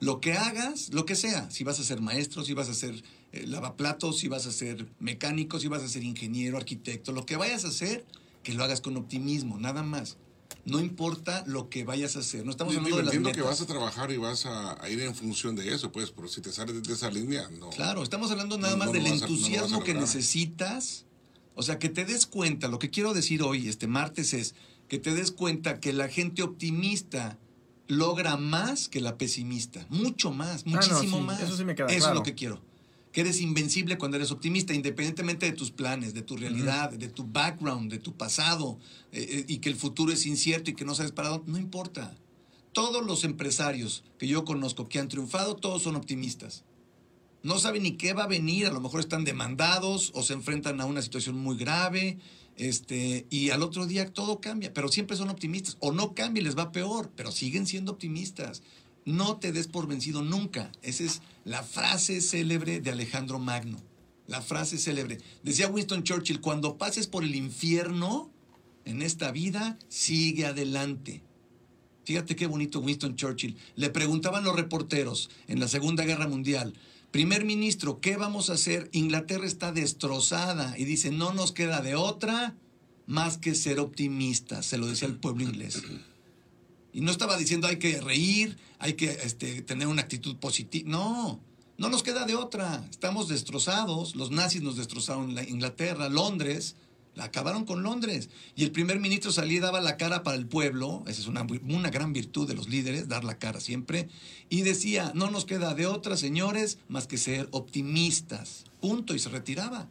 lo 0.01 0.21
que 0.21 0.33
hagas, 0.33 0.93
lo 0.93 1.05
que 1.05 1.15
sea, 1.15 1.51
si 1.51 1.63
vas 1.65 1.79
a 1.79 1.85
ser 1.85 2.01
maestro, 2.01 2.43
si 2.45 2.55
vas 2.55 2.69
a 2.69 2.75
ser 2.75 3.03
eh, 3.33 3.47
lavaplatos, 3.47 4.19
si 4.19 4.29
vas 4.29 4.47
a 4.47 4.53
ser 4.53 4.87
mecánico, 4.99 5.59
si 5.61 5.69
vas 5.69 5.83
a 5.83 5.89
ser 5.89 6.03
ingeniero, 6.05 6.57
arquitecto, 6.57 7.13
lo 7.13 7.27
que 7.27 7.37
vayas 7.37 7.65
a 7.65 7.69
hacer, 7.69 8.05
que 8.43 8.55
lo 8.55 8.65
hagas 8.65 8.81
con 8.81 8.97
optimismo, 8.97 9.59
nada 9.59 9.83
más. 9.83 10.17
No 10.65 10.79
importa 10.81 11.43
lo 11.47 11.69
que 11.71 11.85
vayas 11.85 12.17
a 12.17 12.21
hacer, 12.21 12.45
no 12.45 12.51
estamos 12.51 12.75
hablando 12.77 12.97
de 12.97 13.03
las 13.05 13.15
entiendo 13.15 13.31
que 13.33 13.41
metas. 13.41 13.59
vas 13.59 13.61
a 13.63 13.67
trabajar 13.67 14.11
y 14.11 14.17
vas 14.19 14.47
a, 14.47 14.83
a 14.83 14.89
ir 14.91 15.01
en 15.01 15.15
función 15.15 15.55
de 15.57 15.73
eso, 15.75 15.91
pues, 15.93 16.11
pero 16.11 16.29
si 16.29 16.41
te 16.43 16.53
sales 16.53 16.83
de 16.83 16.93
esa 16.93 17.11
línea, 17.11 17.49
no. 17.51 17.71
Claro, 17.71 18.03
estamos 18.03 18.31
hablando 18.31 18.59
nada 18.59 18.73
No, 18.75 18.79
más 18.79 18.87
no 18.89 18.93
del 18.95 19.07
a- 19.07 19.09
no 19.11 19.15
entusiasmo 19.15 19.83
que 19.85 19.95
necesitas. 19.95 21.07
O 21.55 21.63
sea, 21.63 21.79
que 21.79 21.89
te 21.89 22.05
des 22.05 22.27
cuenta, 22.27 22.69
lo 22.69 22.79
que 22.79 22.91
quiero 22.91 23.13
decir 23.15 23.43
hoy, 23.43 23.69
este 23.69 23.87
martes, 23.87 24.33
es 24.35 24.55
que 24.89 24.99
te 24.99 25.15
des 25.15 25.31
cuenta 25.31 25.79
que 25.81 25.93
la 25.93 26.09
gente 26.09 26.43
optimista 26.43 27.39
logra 27.91 28.37
más 28.37 28.89
que 28.89 29.01
la 29.01 29.19
pesimista. 29.19 29.85
Mucho 29.89 30.31
más, 30.31 30.65
no, 30.65 30.73
muchísimo 30.73 31.19
sí, 31.19 31.23
más. 31.25 31.43
eso 31.43 31.57
sí 31.57 31.65
me 31.65 31.75
queda 31.75 31.89
Eso 31.89 31.99
claro. 31.99 32.13
es 32.13 32.19
lo 32.19 32.23
que 32.23 32.35
quiero. 32.35 32.61
Que 33.13 33.23
eres 33.23 33.41
invencible 33.41 33.99
cuando 33.99 34.17
eres 34.17 34.31
optimista, 34.31 34.73
independientemente 34.73 35.47
de 35.47 35.53
tus 35.53 35.73
planes, 35.73 36.15
de 36.15 36.23
tu 36.23 36.37
realidad, 36.37 36.93
de 36.93 37.09
tu 37.09 37.25
background, 37.25 37.91
de 37.91 37.99
tu 37.99 38.17
pasado, 38.17 38.79
eh, 39.11 39.27
eh, 39.31 39.45
y 39.49 39.59
que 39.59 39.69
el 39.69 39.75
futuro 39.75 40.13
es 40.13 40.27
incierto 40.27 40.71
y 40.71 40.75
que 40.75 40.85
no 40.85 40.95
sabes 40.95 41.11
para 41.11 41.31
dónde. 41.31 41.51
No 41.51 41.59
importa. 41.59 42.17
Todos 42.73 43.05
los 43.05 43.25
empresarios 43.25 44.05
que 44.17 44.29
yo 44.29 44.45
conozco 44.45 44.89
que 44.89 45.01
han 45.01 45.09
triunfado, 45.09 45.57
todos 45.57 45.83
son 45.83 45.97
optimistas. 45.97 46.63
No 47.43 47.59
saben 47.59 47.83
ni 47.83 47.97
qué 47.97 48.13
va 48.13 48.25
a 48.25 48.29
venir, 48.29 48.67
a 48.67 48.73
lo 48.73 48.81
mejor 48.81 49.01
están 49.01 49.25
demandados 49.25 50.13
o 50.15 50.23
se 50.23 50.35
enfrentan 50.35 50.81
a 50.81 50.85
una 50.85 51.03
situación 51.03 51.37
muy 51.37 51.57
grave, 51.57 52.19
este, 52.61 53.27
y 53.31 53.49
al 53.49 53.63
otro 53.63 53.87
día 53.87 54.13
todo 54.13 54.43
cambia, 54.43 54.75
pero 54.75 54.89
siempre 54.89 55.17
son 55.17 55.31
optimistas. 55.31 55.79
O 55.81 55.93
no 55.93 56.15
cambia 56.15 56.43
y 56.43 56.45
les 56.45 56.59
va 56.59 56.73
peor, 56.73 57.11
pero 57.17 57.33
siguen 57.33 57.67
siendo 57.67 57.93
optimistas. 57.93 58.63
No 59.07 59.39
te 59.39 59.51
des 59.51 59.67
por 59.67 59.87
vencido 59.87 60.23
nunca. 60.23 60.71
Esa 60.83 61.05
es 61.05 61.23
la 61.47 61.63
frase 61.63 62.21
célebre 62.21 62.81
de 62.81 62.91
Alejandro 62.91 63.39
Magno. 63.39 63.79
La 64.27 64.43
frase 64.43 64.77
célebre. 64.77 65.17
Decía 65.43 65.69
Winston 65.69 66.03
Churchill, 66.03 66.43
cuando 66.43 66.77
pases 66.77 67.07
por 67.07 67.25
el 67.25 67.35
infierno 67.35 68.31
en 68.85 69.01
esta 69.01 69.33
vida, 69.33 69.79
sigue 69.89 70.45
adelante. 70.45 71.23
Fíjate 72.05 72.37
qué 72.37 72.47
bonito 72.47 72.81
Winston 72.81 73.17
Churchill. 73.17 73.57
Le 73.75 73.89
preguntaban 73.89 74.45
los 74.45 74.55
reporteros 74.55 75.31
en 75.49 75.61
la 75.61 75.69
Segunda 75.69 76.05
Guerra 76.05 76.29
Mundial, 76.29 76.75
primer 77.11 77.45
ministro, 77.45 78.01
¿qué 78.01 78.17
vamos 78.17 78.51
a 78.51 78.55
hacer? 78.55 78.89
Inglaterra 78.93 79.47
está 79.47 79.73
destrozada 79.73 80.77
y 80.79 80.85
dice, 80.85 81.11
no 81.11 81.33
nos 81.33 81.53
queda 81.53 81.81
de 81.81 81.95
otra 81.95 82.57
más 83.07 83.39
que 83.39 83.55
ser 83.55 83.81
optimistas, 83.81 84.67
se 84.67 84.79
lo 84.79 84.87
decía 84.87 85.09
el 85.09 85.17
pueblo 85.17 85.43
inglés. 85.43 85.83
Y 86.93 87.01
no 87.01 87.11
estaba 87.11 87.37
diciendo 87.37 87.67
hay 87.67 87.79
que 87.79 88.01
reír, 88.01 88.57
hay 88.79 88.95
que 88.95 89.11
este, 89.11 89.63
tener 89.63 89.87
una 89.87 90.03
actitud 90.03 90.37
positiva. 90.37 90.89
No, 90.89 91.41
no 91.79 91.89
nos 91.89 92.03
queda 92.03 92.27
de 92.27 92.35
otra. 92.35 92.87
Estamos 92.91 93.29
destrozados. 93.29 94.17
Los 94.17 94.31
nazis 94.31 94.63
nos 94.63 94.77
destrozaron 94.77 95.35
la 95.35 95.43
Inglaterra, 95.43 96.09
Londres. 96.09 96.77
Acabaron 97.21 97.65
con 97.65 97.83
Londres. 97.83 98.29
Y 98.57 98.65
el 98.65 98.73
primer 98.73 98.99
ministro 99.01 99.31
salía 99.33 99.59
y 99.59 99.61
daba 99.61 99.81
la 99.81 99.97
cara 99.97 100.23
para 100.23 100.37
el 100.37 100.47
pueblo. 100.47 101.05
Esa 101.07 101.21
es 101.21 101.27
una, 101.27 101.47
una 101.69 101.91
gran 101.91 102.13
virtud 102.13 102.49
de 102.49 102.55
los 102.55 102.69
líderes, 102.69 103.09
dar 103.09 103.25
la 103.25 103.39
cara 103.39 103.61
siempre. 103.61 104.09
Y 104.49 104.63
decía, 104.63 105.13
no 105.15 105.31
nos 105.31 105.45
queda 105.45 105.75
de 105.75 105.87
otra, 105.87 106.17
señores, 106.17 106.79
más 106.89 107.07
que 107.07 107.19
ser 107.19 107.49
optimistas. 107.53 108.65
Punto. 108.81 109.15
Y 109.15 109.19
se 109.19 109.29
retiraba 109.29 109.89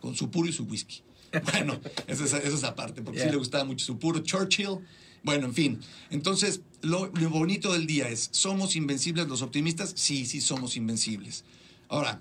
con 0.00 0.14
su 0.16 0.30
puro 0.30 0.48
y 0.48 0.52
su 0.52 0.64
whisky. 0.64 1.02
Bueno, 1.52 1.80
eso 2.08 2.24
es, 2.24 2.32
eso 2.34 2.56
es 2.56 2.64
aparte, 2.64 3.00
porque 3.00 3.18
Yeah. 3.20 3.28
sí 3.28 3.32
le 3.32 3.38
gustaba 3.38 3.64
mucho 3.64 3.86
su 3.86 3.98
puro 3.98 4.18
Churchill. 4.20 4.80
Bueno, 5.22 5.46
en 5.46 5.54
fin. 5.54 5.80
Entonces, 6.10 6.60
lo, 6.82 7.06
lo 7.06 7.30
bonito 7.30 7.72
del 7.72 7.86
día 7.86 8.08
es, 8.08 8.28
¿somos 8.32 8.76
invencibles 8.76 9.28
los 9.28 9.40
optimistas? 9.40 9.92
Sí, 9.96 10.26
sí 10.26 10.40
somos 10.40 10.76
invencibles. 10.76 11.44
Ahora, 11.88 12.20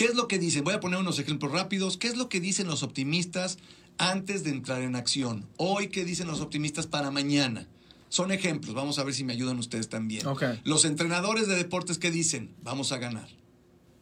¿qué 0.00 0.06
es 0.06 0.14
lo 0.14 0.28
que 0.28 0.38
dicen? 0.38 0.64
Voy 0.64 0.72
a 0.72 0.80
poner 0.80 0.98
unos 0.98 1.18
ejemplos 1.18 1.52
rápidos. 1.52 1.98
¿Qué 1.98 2.08
es 2.08 2.16
lo 2.16 2.30
que 2.30 2.40
dicen 2.40 2.66
los 2.66 2.82
optimistas 2.82 3.58
antes 3.98 4.44
de 4.44 4.48
entrar 4.48 4.80
en 4.80 4.96
acción? 4.96 5.46
Hoy, 5.58 5.88
¿qué 5.88 6.06
dicen 6.06 6.26
los 6.26 6.40
optimistas 6.40 6.86
para 6.86 7.10
mañana? 7.10 7.68
Son 8.08 8.32
ejemplos. 8.32 8.74
Vamos 8.74 8.98
a 8.98 9.04
ver 9.04 9.12
si 9.12 9.24
me 9.24 9.34
ayudan 9.34 9.58
ustedes 9.58 9.90
también. 9.90 10.22
Los 10.64 10.86
entrenadores 10.86 11.48
de 11.48 11.54
deportes, 11.54 11.98
¿qué 11.98 12.10
dicen? 12.10 12.54
Vamos 12.62 12.92
a 12.92 12.96
ganar. 12.96 13.28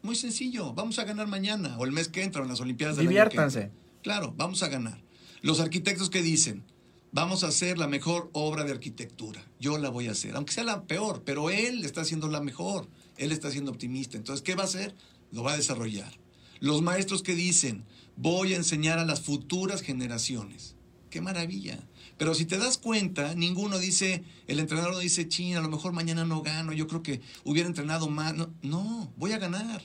Muy 0.02 0.14
sencillo. 0.14 0.72
Vamos 0.72 1.00
a 1.00 1.04
ganar 1.04 1.26
mañana 1.26 1.76
o 1.78 1.84
el 1.84 1.90
mes 1.90 2.06
que 2.06 2.22
entra 2.22 2.42
en 2.42 2.48
las 2.48 2.61
Olimpiadas 2.61 2.94
que 2.94 3.02
Diviértanse. 3.02 3.72
Claro, 4.04 4.32
vamos 4.37 4.62
a 4.62 4.68
ganar. 4.68 5.02
Los 5.42 5.58
arquitectos 5.58 6.11
que 6.11 6.22
dicen, 6.22 6.62
vamos 7.11 7.42
a 7.42 7.48
hacer 7.48 7.76
la 7.76 7.88
mejor 7.88 8.30
obra 8.34 8.62
de 8.62 8.70
arquitectura. 8.70 9.44
Yo 9.58 9.78
la 9.78 9.88
voy 9.88 10.06
a 10.06 10.12
hacer, 10.12 10.37
aunque 10.37 10.52
sea 10.52 10.62
la 10.62 10.84
peor, 10.84 11.24
pero 11.24 11.50
él 11.50 11.84
está 11.84 12.02
haciendo 12.02 12.28
la 12.28 12.40
mejor. 12.40 12.87
Él 13.16 13.32
está 13.32 13.50
siendo 13.50 13.72
optimista. 13.72 14.16
Entonces, 14.16 14.44
¿qué 14.44 14.54
va 14.54 14.62
a 14.62 14.66
hacer? 14.66 14.94
Lo 15.33 15.43
va 15.43 15.53
a 15.53 15.57
desarrollar. 15.57 16.19
Los 16.61 16.83
maestros 16.83 17.23
que 17.23 17.35
dicen, 17.35 17.85
voy 18.17 18.55
a 18.55 18.57
enseñar 18.57 18.99
a 18.99 19.05
las 19.05 19.21
futuras 19.21 19.83
generaciones. 19.83 20.75
Qué 21.11 21.21
maravilla. 21.21 21.79
Pero 22.17 22.35
si 22.35 22.45
te 22.45 22.59
das 22.59 22.79
cuenta, 22.79 23.35
ninguno 23.35 23.79
dice, 23.79 24.25
el 24.47 24.59
entrenador 24.59 24.93
no 24.93 24.99
dice, 24.99 25.29
chin, 25.29 25.57
a 25.57 25.61
lo 25.61 25.69
mejor 25.69 25.93
mañana 25.93 26.25
no 26.25 26.43
gano, 26.43 26.73
yo 26.73 26.87
creo 26.87 27.03
que 27.03 27.21
hubiera 27.45 27.69
entrenado 27.69 28.09
más. 28.09 28.35
No, 28.35 28.53
no 28.62 29.12
voy 29.17 29.33
a 29.33 29.38
ganar 29.38 29.83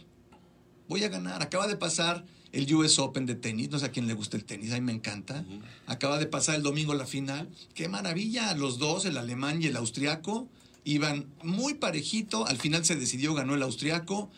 voy 0.88 1.04
a 1.04 1.10
ganar. 1.10 1.42
Acaba 1.42 1.68
de 1.68 1.76
pasar 1.76 2.26
el 2.52 2.72
US 2.76 3.00
Open 3.00 3.26
de 3.26 3.36
tenis, 3.36 3.70
no 3.72 3.80
sé 3.80 3.88
a 3.88 3.92
quién 3.92 4.08
le 4.08 4.14
gusta 4.14 4.38
el 4.38 4.46
tenis, 4.46 4.72
a 4.72 4.76
mí 4.76 4.82
me 4.82 4.92
encanta. 4.92 5.44
Acaba 5.88 6.20
de 6.20 6.28
pasar 6.28 6.56
el 6.56 6.62
domingo 6.62 6.94
la 6.94 7.08
final. 7.08 7.50
Qué 7.74 7.90
maravilla, 7.90 8.54
los 8.56 8.78
dos, 8.78 9.06
el 9.06 9.18
alemán 9.18 9.62
y 9.62 9.68
el 9.68 9.76
austriaco, 9.76 10.48
iban 10.84 11.26
muy 11.44 11.74
parejito, 11.76 12.46
al 12.46 12.58
final 12.58 12.86
se 12.86 12.96
decidió, 12.96 13.34
ganó 13.34 13.56
el 13.56 13.64
austriaco 13.64 14.30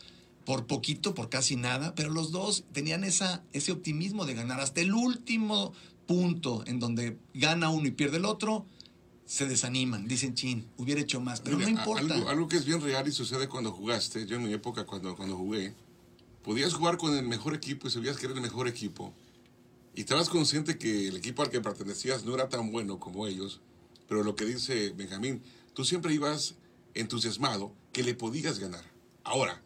por 0.45 0.67
poquito, 0.67 1.13
por 1.15 1.29
casi 1.29 1.55
nada, 1.55 1.95
pero 1.95 2.12
los 2.12 2.31
dos 2.31 2.63
tenían 2.71 3.03
esa, 3.03 3.43
ese 3.51 3.71
optimismo 3.71 4.25
de 4.25 4.36
ganar 4.36 4.60
hasta 4.60 4.81
el 4.81 4.93
último 4.93 5.73
punto 6.05 6.63
en 6.67 6.79
donde 6.79 7.17
gana 7.34 7.69
uno 7.69 7.88
y 7.88 7.91
pierde 7.91 8.17
el 8.17 8.25
otro, 8.25 8.65
se 9.25 9.47
desaniman, 9.47 10.08
dicen, 10.08 10.36
chin, 10.36 10.67
hubiera 10.77 11.01
hecho 11.01 11.19
más, 11.19 11.41
pero 11.41 11.58
no 11.58 11.65
Mira, 11.65 11.79
importa. 11.79 12.13
Algo, 12.13 12.29
algo 12.29 12.47
que 12.47 12.58
es 12.58 12.65
bien 12.65 12.79
real 12.79 13.08
y 13.08 13.12
sucede 13.12 13.49
cuando 13.49 13.71
jugaste, 13.71 14.27
yo 14.27 14.36
en 14.36 14.43
mi 14.43 14.53
época 14.53 14.86
cuando, 14.86 15.15
cuando 15.15 15.36
jugué, 15.36 15.73
podías 16.43 16.75
jugar 16.75 16.97
con 16.97 17.17
el 17.17 17.27
mejor 17.27 17.55
equipo 17.55 17.88
y 17.88 17.91
sabías 17.91 18.17
que 18.17 18.27
era 18.27 18.36
el 18.36 18.41
mejor 18.41 18.67
equipo. 18.67 19.13
Y 19.95 20.01
estabas 20.01 20.29
consciente 20.29 20.77
que 20.77 21.08
el 21.08 21.17
equipo 21.17 21.41
al 21.41 21.49
que 21.49 21.60
pertenecías 21.60 22.23
no 22.23 22.36
era 22.36 22.49
tan 22.49 22.71
bueno 22.71 22.99
como 22.99 23.25
ellos. 23.25 23.62
Pero 24.08 24.23
lo 24.23 24.36
que 24.36 24.45
dice 24.45 24.91
Benjamín, 24.95 25.41
tú 25.73 25.86
siempre 25.86 26.13
ibas 26.13 26.55
entusiasmado 26.93 27.73
que 27.91 28.03
le 28.03 28.13
podías 28.13 28.60
ganar. 28.60 28.84
Ahora, 29.23 29.63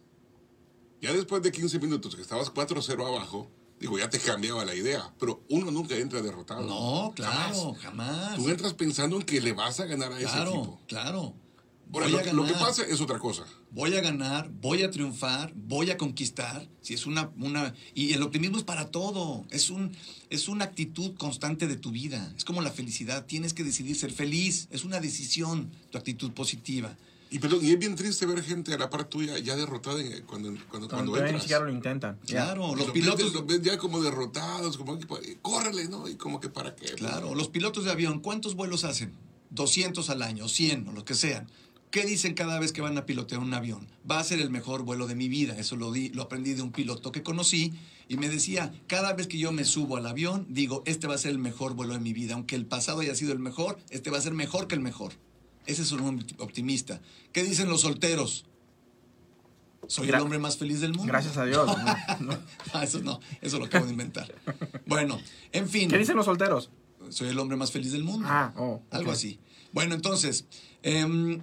ya 1.01 1.13
después 1.13 1.41
de 1.43 1.51
15 1.51 1.79
minutos 1.79 2.15
que 2.15 2.21
estabas 2.21 2.51
4-0 2.53 3.07
abajo, 3.07 3.49
digo, 3.79 3.97
ya 3.97 4.09
te 4.09 4.19
cambiaba 4.19 4.65
la 4.65 4.75
idea. 4.75 5.13
Pero 5.19 5.43
uno 5.49 5.71
nunca 5.71 5.95
entra 5.95 6.21
derrotado. 6.21 6.61
No, 6.67 7.13
claro, 7.15 7.73
Jamás. 7.75 7.81
jamás. 7.81 8.35
Tú 8.35 8.49
entras 8.49 8.73
pensando 8.73 9.15
en 9.17 9.23
que 9.23 9.39
le 9.41 9.53
vas 9.53 9.79
a 9.79 9.85
ganar 9.85 10.11
a 10.11 10.17
ese 10.19 10.25
equipo. 10.41 10.79
claro. 10.87 11.33
Ahora, 11.91 12.05
Voy 12.05 12.11
lo, 12.11 12.19
a 12.19 12.33
lo 12.33 12.45
que 12.45 12.53
pasa 12.53 12.83
es 12.83 13.01
otra 13.01 13.17
cosa. 13.17 13.45
voy 13.71 13.95
a 13.95 14.01
ganar, 14.01 14.51
voy 14.61 14.83
a 14.83 14.91
triunfar, 14.91 15.51
voy 15.55 15.89
a 15.89 15.97
conquistar. 15.97 16.69
Si 16.83 16.93
es 16.93 17.07
una, 17.07 17.31
una 17.39 17.73
y 17.95 18.13
el 18.13 18.21
optimismo 18.21 18.57
es 18.59 18.63
para 18.63 18.91
todo. 18.91 19.43
Es 19.49 19.71
un 19.71 19.97
es 20.29 20.47
una 20.49 20.65
actitud 20.65 21.15
constante 21.17 21.65
de 21.65 21.77
tu 21.77 21.89
vida. 21.89 22.31
Es 22.37 22.45
como 22.45 22.61
la 22.61 22.69
felicidad. 22.69 23.25
Tienes 23.25 23.55
que 23.55 23.63
decidir 23.63 23.95
ser 23.95 24.11
feliz. 24.11 24.67
Es 24.69 24.83
una 24.83 24.99
decisión. 24.99 25.71
Tu 25.89 25.97
actitud 25.97 26.31
positiva. 26.33 26.95
Y, 27.31 27.37
perdón, 27.39 27.59
y 27.63 27.69
es 27.71 27.77
bien 27.79 27.95
triste 27.95 28.25
ver 28.25 28.41
gente 28.43 28.73
a 28.73 28.77
la 28.77 28.89
par 28.89 29.03
tuya 29.03 29.37
ya 29.37 29.55
derrotada 29.55 30.01
en- 30.01 30.23
cuando, 30.23 30.49
cuando, 30.49 30.65
cuando, 30.69 30.87
Cuando 30.87 31.05
todavía 31.11 31.23
ni 31.25 31.29
entras. 31.29 31.43
siquiera 31.43 31.63
lo 31.65 31.71
intentan. 31.71 32.17
Claro, 32.25 32.69
los 32.75 32.77
los 32.87 32.91
pilotos. 32.91 33.25
ves- 33.25 33.33
los 33.33 33.45
ves 33.45 33.61
ya 33.61 33.77
como 33.77 34.01
derrotados, 34.01 34.77
como 34.77 34.97
que, 34.97 35.05
pues, 35.05 35.21
córrele, 35.41 35.87
¿no? 35.89 36.07
Y 36.07 36.15
como 36.15 36.39
que 36.39 36.49
para 36.49 36.75
qué. 36.75 36.85
Claro, 36.93 37.35
los 37.35 37.49
pilotos 37.49 37.85
de 37.85 37.91
avión, 37.91 38.19
¿cuántos 38.19 38.55
vuelos 38.55 38.83
hacen? 38.83 39.13
200 39.51 40.09
al 40.09 40.21
año, 40.23 40.47
100 40.47 40.87
o 40.87 40.91
lo 40.91 41.05
que 41.05 41.13
sean. 41.13 41.47
¿Qué 41.91 42.05
dicen 42.05 42.35
cada 42.35 42.59
vez 42.59 42.71
que 42.71 42.81
van 42.81 42.97
a 42.99 43.05
pilotear 43.07 43.41
un 43.41 43.51
avión? 43.53 43.87
Va 44.09 44.19
a 44.19 44.23
ser 44.23 44.39
el 44.39 44.51
mejor 44.51 44.83
vuelo 44.83 45.07
de 45.07 45.15
mi 45.15 45.27
vida. 45.27 45.57
Eso 45.57 45.75
lo, 45.75 45.91
di, 45.91 46.09
lo 46.09 46.21
aprendí 46.23 46.53
de 46.53 46.61
un 46.61 46.71
piloto 46.71 47.11
que 47.11 47.23
conocí 47.23 47.73
y 48.07 48.17
me 48.17 48.29
decía, 48.29 48.71
cada 48.85 49.13
vez 49.13 49.25
que 49.27 49.39
yo 49.39 49.51
me 49.51 49.65
subo 49.65 49.97
al 49.97 50.05
avión, 50.05 50.45
digo, 50.49 50.83
este 50.85 51.07
va 51.07 51.15
a 51.15 51.17
ser 51.17 51.31
el 51.31 51.39
mejor 51.39 51.73
vuelo 51.73 51.93
de 51.93 51.99
mi 51.99 52.13
vida. 52.13 52.35
Aunque 52.35 52.55
el 52.55 52.67
pasado 52.67 52.99
haya 53.01 53.15
sido 53.15 53.33
el 53.33 53.39
mejor, 53.39 53.79
este 53.89 54.11
va 54.11 54.19
a 54.19 54.21
ser 54.21 54.33
mejor 54.35 54.67
que 54.67 54.75
el 54.75 54.81
mejor. 54.81 55.13
Ese 55.69 55.83
es 55.83 55.91
un 55.91 56.25
optimista. 56.39 56.99
¿Qué 57.31 57.43
dicen 57.43 57.69
los 57.69 57.81
solteros? 57.81 58.45
Soy 59.87 60.07
Gra- 60.07 60.15
el 60.17 60.21
hombre 60.23 60.39
más 60.39 60.57
feliz 60.57 60.81
del 60.81 60.91
mundo. 60.93 61.05
Gracias 61.11 61.37
a 61.37 61.45
Dios. 61.45 61.69
¿no? 62.19 62.37
Eso 62.81 62.99
no, 63.01 63.19
eso 63.41 63.59
lo 63.59 63.65
acabo 63.65 63.85
de 63.85 63.91
inventar. 63.91 64.33
Bueno, 64.85 65.19
en 65.51 65.69
fin. 65.69 65.89
¿Qué 65.89 65.97
dicen 65.97 66.15
los 66.15 66.25
solteros? 66.25 66.69
Soy 67.09 67.29
el 67.29 67.39
hombre 67.39 67.57
más 67.57 67.71
feliz 67.71 67.91
del 67.91 68.03
mundo. 68.03 68.27
Ah, 68.29 68.53
oh, 68.57 68.81
Algo 68.91 69.11
así. 69.11 69.39
Bueno, 69.71 69.95
entonces, 69.95 70.45
em, 70.83 71.39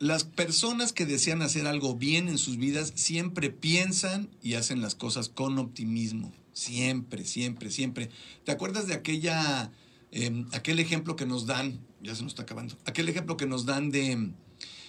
las 0.00 0.24
personas 0.24 0.92
que 0.92 1.06
desean 1.06 1.42
hacer 1.42 1.66
algo 1.66 1.94
bien 1.94 2.28
en 2.28 2.38
sus 2.38 2.56
vidas 2.56 2.92
siempre 2.94 3.50
piensan 3.50 4.28
y 4.42 4.54
hacen 4.54 4.80
las 4.80 4.94
cosas 4.94 5.28
con 5.28 5.58
optimismo. 5.58 6.32
Siempre, 6.52 7.24
siempre, 7.24 7.70
siempre. 7.70 8.10
¿Te 8.44 8.52
acuerdas 8.52 8.86
de 8.88 8.94
aquella, 8.94 9.70
em, 10.12 10.46
aquel 10.52 10.80
ejemplo 10.80 11.16
que 11.16 11.26
nos 11.26 11.46
dan? 11.46 11.80
Ya 12.02 12.14
se 12.14 12.22
nos 12.22 12.32
está 12.32 12.42
acabando. 12.42 12.76
Aquel 12.84 13.08
ejemplo 13.08 13.36
que 13.36 13.46
nos 13.46 13.66
dan 13.66 13.90
de 13.90 14.12
em, 14.12 14.34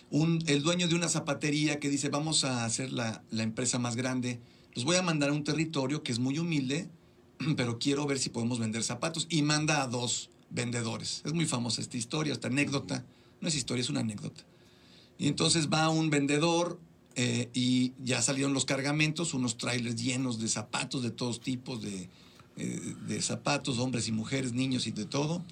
un, 0.10 0.44
el 0.48 0.62
dueño 0.62 0.88
de 0.88 0.96
una 0.96 1.10
zapatería 1.10 1.80
que 1.80 1.90
dice, 1.90 2.10
vamos 2.10 2.44
a 2.44 2.66
hacer 2.66 2.92
la, 2.92 3.24
la 3.30 3.44
empresa 3.44 3.80
más 3.80 3.96
grande. 3.96 4.40
Los 4.74 4.86
voy 4.86 4.96
a 4.96 5.02
mandar 5.02 5.30
a 5.30 5.34
un 5.34 5.44
territorio 5.44 6.04
que 6.04 6.12
es 6.12 6.20
muy 6.20 6.40
humilde, 6.40 6.90
pero 7.58 7.80
quiero 7.80 8.06
ver 8.06 8.20
si 8.20 8.30
podemos 8.30 8.60
vender 8.60 8.84
zapatos. 8.84 9.28
Y 9.30 9.42
manda 9.42 9.82
a 9.82 9.88
dos 9.88 10.30
vendedores. 10.50 11.22
Es 11.26 11.34
muy 11.34 11.46
famosa 11.46 11.82
esta 11.82 11.98
historia, 11.98 12.34
esta 12.34 12.48
anécdota. 12.48 13.06
No 13.42 13.48
es 13.48 13.56
historia, 13.56 13.82
es 13.82 13.90
una 13.90 14.02
anécdota. 14.02 14.44
Y 15.18 15.28
entonces 15.28 15.70
va 15.70 15.90
un 15.90 16.10
vendedor 16.10 16.80
eh, 17.16 17.50
y 17.54 17.94
ya 18.02 18.22
salieron 18.22 18.54
los 18.54 18.66
cargamentos, 18.66 19.34
unos 19.34 19.58
trailers 19.58 20.02
llenos 20.02 20.40
de 20.40 20.48
zapatos 20.48 21.04
de 21.04 21.12
todos 21.12 21.42
tipos, 21.42 21.82
de, 21.82 22.10
eh, 22.60 22.96
de 23.08 23.22
zapatos, 23.22 23.80
hombres 23.80 24.08
y 24.08 24.12
mujeres, 24.12 24.54
niños 24.54 24.86
y 24.86 24.92
de 24.92 25.06
todo. 25.06 25.44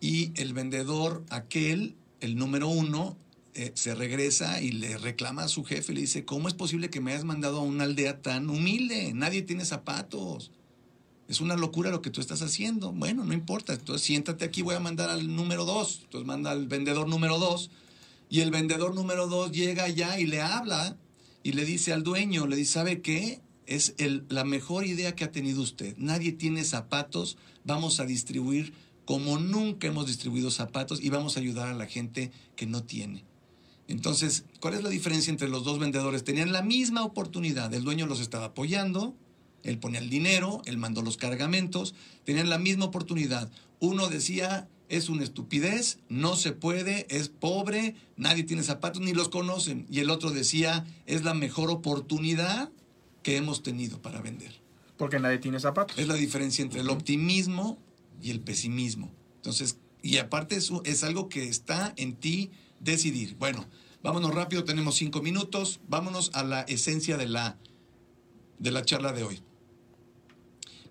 Y 0.00 0.30
el 0.40 0.54
vendedor, 0.54 1.24
aquel, 1.28 1.96
el 2.20 2.36
número 2.36 2.68
uno, 2.68 3.16
eh, 3.54 3.72
se 3.74 3.94
regresa 3.94 4.62
y 4.62 4.72
le 4.72 4.96
reclama 4.96 5.44
a 5.44 5.48
su 5.48 5.64
jefe, 5.64 5.92
le 5.92 6.00
dice, 6.00 6.24
¿cómo 6.24 6.48
es 6.48 6.54
posible 6.54 6.88
que 6.88 7.00
me 7.00 7.12
hayas 7.12 7.24
mandado 7.24 7.58
a 7.58 7.62
una 7.62 7.84
aldea 7.84 8.22
tan 8.22 8.48
humilde? 8.48 9.12
Nadie 9.12 9.42
tiene 9.42 9.64
zapatos. 9.64 10.52
Es 11.28 11.40
una 11.40 11.56
locura 11.56 11.90
lo 11.90 12.00
que 12.00 12.10
tú 12.10 12.20
estás 12.20 12.42
haciendo. 12.42 12.92
Bueno, 12.92 13.24
no 13.24 13.32
importa. 13.32 13.74
Entonces 13.74 14.06
siéntate 14.06 14.44
aquí, 14.44 14.62
voy 14.62 14.74
a 14.74 14.80
mandar 14.80 15.10
al 15.10 15.34
número 15.34 15.64
dos. 15.64 16.00
Entonces 16.04 16.26
manda 16.26 16.50
al 16.50 16.66
vendedor 16.66 17.08
número 17.08 17.38
dos. 17.38 17.70
Y 18.30 18.40
el 18.40 18.50
vendedor 18.50 18.94
número 18.94 19.26
dos 19.26 19.50
llega 19.50 19.84
allá 19.84 20.18
y 20.18 20.26
le 20.26 20.40
habla 20.40 20.96
y 21.42 21.52
le 21.52 21.64
dice 21.64 21.92
al 21.92 22.02
dueño, 22.02 22.46
le 22.46 22.56
dice, 22.56 22.72
¿sabe 22.72 23.02
qué? 23.02 23.40
Es 23.66 23.94
la 24.28 24.44
mejor 24.44 24.86
idea 24.86 25.14
que 25.14 25.24
ha 25.24 25.32
tenido 25.32 25.62
usted. 25.62 25.96
Nadie 25.96 26.32
tiene 26.32 26.64
zapatos, 26.64 27.36
vamos 27.64 28.00
a 28.00 28.06
distribuir 28.06 28.72
como 29.04 29.38
nunca 29.38 29.88
hemos 29.88 30.06
distribuido 30.06 30.50
zapatos 30.50 31.02
y 31.02 31.10
vamos 31.10 31.36
a 31.36 31.40
ayudar 31.40 31.68
a 31.68 31.74
la 31.74 31.86
gente 31.86 32.30
que 32.56 32.66
no 32.66 32.84
tiene. 32.84 33.24
Entonces, 33.88 34.44
¿cuál 34.60 34.74
es 34.74 34.82
la 34.82 34.88
diferencia 34.88 35.30
entre 35.30 35.48
los 35.48 35.64
dos 35.64 35.78
vendedores? 35.78 36.24
Tenían 36.24 36.52
la 36.52 36.62
misma 36.62 37.04
oportunidad, 37.04 37.74
el 37.74 37.84
dueño 37.84 38.06
los 38.06 38.20
estaba 38.20 38.46
apoyando, 38.46 39.14
él 39.64 39.78
ponía 39.78 40.00
el 40.00 40.08
dinero, 40.08 40.62
él 40.64 40.78
mandó 40.78 41.02
los 41.02 41.16
cargamentos, 41.16 41.94
tenían 42.24 42.48
la 42.48 42.58
misma 42.58 42.86
oportunidad. 42.86 43.50
Uno 43.80 44.08
decía, 44.08 44.68
es 44.88 45.08
una 45.08 45.24
estupidez, 45.24 45.98
no 46.08 46.36
se 46.36 46.52
puede, 46.52 47.06
es 47.10 47.28
pobre, 47.28 47.96
nadie 48.16 48.44
tiene 48.44 48.62
zapatos, 48.62 49.02
ni 49.02 49.12
los 49.12 49.28
conocen. 49.28 49.86
Y 49.90 49.98
el 50.00 50.10
otro 50.10 50.30
decía, 50.30 50.86
es 51.06 51.24
la 51.24 51.34
mejor 51.34 51.70
oportunidad 51.70 52.70
que 53.22 53.36
hemos 53.36 53.62
tenido 53.62 54.00
para 54.00 54.20
vender. 54.20 54.60
Porque 54.96 55.18
nadie 55.18 55.38
tiene 55.38 55.60
zapatos. 55.60 55.98
Es 55.98 56.08
la 56.08 56.14
diferencia 56.14 56.62
entre 56.62 56.80
el 56.80 56.90
optimismo 56.90 57.78
y 58.20 58.30
el 58.30 58.40
pesimismo. 58.40 59.12
Entonces, 59.36 59.78
y 60.02 60.18
aparte 60.18 60.56
eso 60.56 60.82
es 60.84 61.04
algo 61.04 61.28
que 61.28 61.48
está 61.48 61.92
en 61.96 62.14
ti 62.16 62.50
decidir. 62.80 63.36
Bueno, 63.36 63.66
vámonos 64.02 64.34
rápido, 64.34 64.64
tenemos 64.64 64.96
cinco 64.96 65.22
minutos. 65.22 65.80
Vámonos 65.88 66.30
a 66.34 66.44
la 66.44 66.62
esencia 66.62 67.16
de 67.16 67.28
la, 67.28 67.58
de 68.58 68.70
la 68.70 68.84
charla 68.84 69.12
de 69.12 69.24
hoy. 69.24 69.42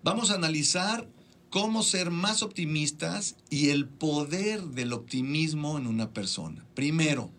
Vamos 0.02 0.30
a 0.30 0.34
analizar 0.34 1.08
cómo 1.50 1.82
ser 1.82 2.10
más 2.10 2.42
optimistas 2.42 3.36
y 3.50 3.68
el 3.68 3.86
poder 3.86 4.62
del 4.68 4.94
optimismo 4.94 5.78
en 5.78 5.86
una 5.86 6.12
persona. 6.12 6.64
Primero, 6.74 7.30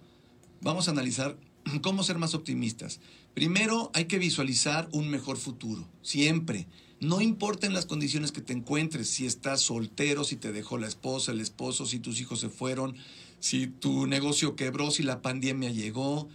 vamos 0.61 0.87
a 0.87 0.91
analizar 0.91 1.37
cómo 1.81 2.03
ser 2.03 2.19
más 2.19 2.35
optimistas. 2.35 2.99
Primero, 3.33 3.89
hay 3.93 4.05
que 4.05 4.19
visualizar 4.19 4.87
un 4.91 5.09
mejor 5.09 5.37
futuro, 5.37 5.89
siempre. 6.01 6.67
No 6.99 7.19
importa 7.19 7.65
en 7.67 7.73
las 7.73 7.85
condiciones 7.85 8.31
que 8.31 8.41
te 8.41 8.53
encuentres, 8.53 9.09
si 9.09 9.25
estás 9.25 9.61
soltero, 9.61 10.23
si 10.23 10.35
te 10.35 10.51
dejó 10.51 10.77
la 10.77 10.87
esposa, 10.87 11.31
el 11.31 11.41
esposo, 11.41 11.85
si 11.85 11.99
tus 11.99 12.21
hijos 12.21 12.39
se 12.39 12.49
fueron, 12.49 12.95
si 13.39 13.67
tu 13.67 14.05
negocio 14.07 14.55
quebró, 14.55 14.91
si 14.91 15.03
la 15.03 15.21
pandemia 15.21 15.71
llegó. 15.71 16.29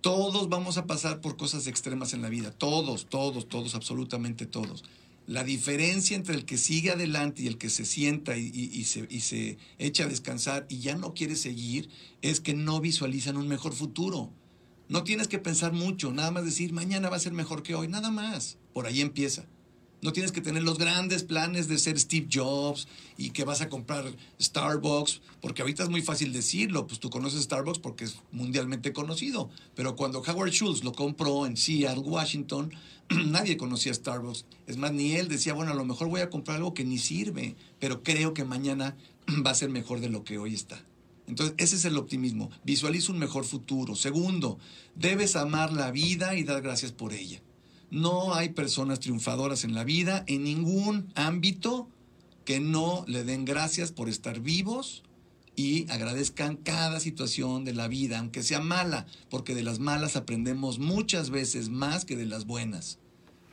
Todos 0.00 0.48
vamos 0.48 0.78
a 0.78 0.86
pasar 0.86 1.20
por 1.20 1.36
cosas 1.36 1.66
extremas 1.66 2.12
en 2.14 2.22
la 2.22 2.28
vida. 2.28 2.52
Todos, 2.52 3.06
todos, 3.06 3.48
todos, 3.48 3.74
absolutamente 3.74 4.46
todos. 4.46 4.84
La 5.26 5.42
diferencia 5.42 6.14
entre 6.16 6.34
el 6.36 6.44
que 6.44 6.58
sigue 6.58 6.90
adelante 6.90 7.42
y 7.42 7.46
el 7.48 7.58
que 7.58 7.70
se 7.70 7.84
sienta 7.84 8.36
y- 8.36 8.50
y 8.54 8.84
se, 8.84 9.06
y 9.10 9.20
se 9.20 9.56
echa 9.78 10.04
a 10.04 10.08
descansar 10.08 10.66
y 10.68 10.78
ya 10.78 10.94
no 10.96 11.14
quiere 11.14 11.34
seguir 11.34 11.88
es 12.22 12.40
que 12.40 12.54
no 12.54 12.80
visualizan 12.80 13.36
un 13.38 13.48
mejor 13.48 13.72
futuro. 13.72 14.30
No 14.88 15.02
tienes 15.02 15.28
que 15.28 15.38
pensar 15.38 15.72
mucho, 15.72 16.12
nada 16.12 16.30
más 16.30 16.44
decir 16.44 16.72
mañana 16.72 17.08
va 17.08 17.16
a 17.16 17.20
ser 17.20 17.32
mejor 17.32 17.62
que 17.62 17.74
hoy, 17.74 17.88
nada 17.88 18.10
más. 18.10 18.58
Por 18.74 18.86
ahí 18.86 19.00
empieza. 19.00 19.46
No 20.02 20.12
tienes 20.12 20.32
que 20.32 20.42
tener 20.42 20.62
los 20.62 20.76
grandes 20.76 21.22
planes 21.22 21.66
de 21.66 21.78
ser 21.78 21.98
Steve 21.98 22.28
Jobs 22.30 22.86
y 23.16 23.30
que 23.30 23.44
vas 23.44 23.62
a 23.62 23.70
comprar 23.70 24.04
Starbucks, 24.38 25.22
porque 25.40 25.62
ahorita 25.62 25.84
es 25.84 25.88
muy 25.88 26.02
fácil 26.02 26.34
decirlo, 26.34 26.86
pues 26.86 27.00
tú 27.00 27.08
conoces 27.08 27.44
Starbucks 27.44 27.78
porque 27.78 28.04
es 28.04 28.16
mundialmente 28.30 28.92
conocido, 28.92 29.48
pero 29.74 29.96
cuando 29.96 30.20
Howard 30.20 30.50
Schultz 30.50 30.84
lo 30.84 30.92
compró 30.92 31.46
en 31.46 31.56
Seattle, 31.56 32.02
Washington, 32.02 32.70
nadie 33.08 33.56
conocía 33.56 33.94
Starbucks. 33.94 34.44
Es 34.66 34.76
más, 34.76 34.92
ni 34.92 35.12
él 35.12 35.28
decía, 35.28 35.54
bueno, 35.54 35.72
a 35.72 35.74
lo 35.74 35.86
mejor 35.86 36.08
voy 36.08 36.20
a 36.20 36.28
comprar 36.28 36.58
algo 36.58 36.74
que 36.74 36.84
ni 36.84 36.98
sirve, 36.98 37.56
pero 37.78 38.02
creo 38.02 38.34
que 38.34 38.44
mañana 38.44 38.98
va 39.46 39.52
a 39.52 39.54
ser 39.54 39.70
mejor 39.70 40.00
de 40.00 40.10
lo 40.10 40.24
que 40.24 40.36
hoy 40.36 40.52
está. 40.52 40.84
Entonces, 41.26 41.54
ese 41.58 41.76
es 41.76 41.84
el 41.84 41.96
optimismo. 41.96 42.50
Visualiza 42.64 43.12
un 43.12 43.18
mejor 43.18 43.44
futuro. 43.44 43.94
Segundo, 43.96 44.58
debes 44.94 45.36
amar 45.36 45.72
la 45.72 45.90
vida 45.90 46.34
y 46.34 46.44
dar 46.44 46.62
gracias 46.62 46.92
por 46.92 47.12
ella. 47.12 47.40
No 47.90 48.34
hay 48.34 48.50
personas 48.50 49.00
triunfadoras 49.00 49.64
en 49.64 49.74
la 49.74 49.84
vida, 49.84 50.24
en 50.26 50.44
ningún 50.44 51.12
ámbito, 51.14 51.88
que 52.44 52.60
no 52.60 53.04
le 53.06 53.24
den 53.24 53.44
gracias 53.44 53.92
por 53.92 54.08
estar 54.08 54.40
vivos 54.40 55.02
y 55.56 55.90
agradezcan 55.90 56.56
cada 56.56 57.00
situación 57.00 57.64
de 57.64 57.74
la 57.74 57.88
vida, 57.88 58.18
aunque 58.18 58.42
sea 58.42 58.60
mala, 58.60 59.06
porque 59.30 59.54
de 59.54 59.62
las 59.62 59.78
malas 59.78 60.16
aprendemos 60.16 60.78
muchas 60.78 61.30
veces 61.30 61.68
más 61.68 62.04
que 62.04 62.16
de 62.16 62.26
las 62.26 62.44
buenas. 62.44 62.98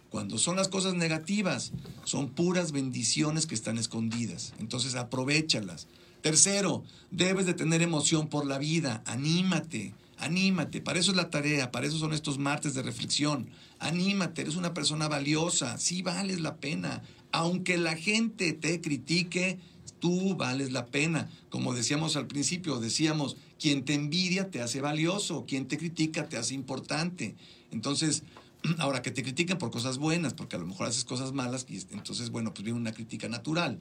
Cuando 0.09 0.37
son 0.37 0.57
las 0.57 0.67
cosas 0.67 0.93
negativas, 0.95 1.71
son 2.03 2.29
puras 2.29 2.73
bendiciones 2.73 3.45
que 3.45 3.55
están 3.55 3.77
escondidas. 3.77 4.53
Entonces 4.59 4.95
aprovechalas. 4.95 5.87
Tercero, 6.21 6.83
debes 7.09 7.45
de 7.45 7.53
tener 7.53 7.81
emoción 7.81 8.27
por 8.27 8.45
la 8.45 8.57
vida. 8.57 9.03
Anímate, 9.05 9.93
anímate. 10.17 10.81
Para 10.81 10.99
eso 10.99 11.11
es 11.11 11.17
la 11.17 11.29
tarea, 11.29 11.71
para 11.71 11.87
eso 11.87 11.97
son 11.97 12.13
estos 12.13 12.37
martes 12.37 12.73
de 12.73 12.83
reflexión. 12.83 13.49
Anímate, 13.79 14.41
eres 14.41 14.55
una 14.55 14.73
persona 14.73 15.07
valiosa, 15.07 15.77
sí 15.77 16.01
vales 16.01 16.39
la 16.39 16.57
pena. 16.57 17.01
Aunque 17.31 17.77
la 17.77 17.95
gente 17.95 18.53
te 18.53 18.81
critique, 18.81 19.59
tú 19.99 20.35
vales 20.35 20.71
la 20.71 20.85
pena. 20.85 21.29
Como 21.49 21.73
decíamos 21.73 22.15
al 22.15 22.27
principio, 22.27 22.79
decíamos, 22.79 23.37
quien 23.59 23.83
te 23.83 23.93
envidia 23.93 24.51
te 24.51 24.61
hace 24.61 24.81
valioso, 24.81 25.45
quien 25.47 25.67
te 25.67 25.77
critica 25.77 26.29
te 26.29 26.37
hace 26.37 26.53
importante. 26.53 27.35
Entonces, 27.71 28.23
ahora 28.79 29.01
que 29.01 29.11
te 29.11 29.23
critiquen 29.23 29.57
por 29.57 29.71
cosas 29.71 29.97
buenas, 29.97 30.33
porque 30.33 30.55
a 30.55 30.59
lo 30.59 30.67
mejor 30.67 30.87
haces 30.87 31.05
cosas 31.05 31.31
malas, 31.31 31.65
y 31.69 31.79
entonces, 31.93 32.29
bueno, 32.29 32.53
pues 32.53 32.63
viene 32.63 32.79
una 32.79 32.91
crítica 32.91 33.27
natural. 33.27 33.79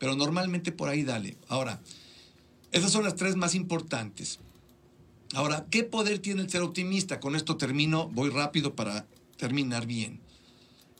Pero 0.00 0.16
normalmente 0.16 0.72
por 0.72 0.88
ahí 0.88 1.04
dale. 1.04 1.36
Ahora, 1.46 1.80
esas 2.72 2.90
son 2.90 3.04
las 3.04 3.14
tres 3.14 3.36
más 3.36 3.54
importantes. 3.54 4.40
Ahora, 5.34 5.66
¿qué 5.70 5.84
poder 5.84 6.18
tiene 6.18 6.40
el 6.40 6.50
ser 6.50 6.62
optimista? 6.62 7.20
Con 7.20 7.36
esto 7.36 7.56
termino, 7.58 8.08
voy 8.08 8.30
rápido 8.30 8.74
para 8.74 9.06
terminar 9.36 9.86
bien. 9.86 10.20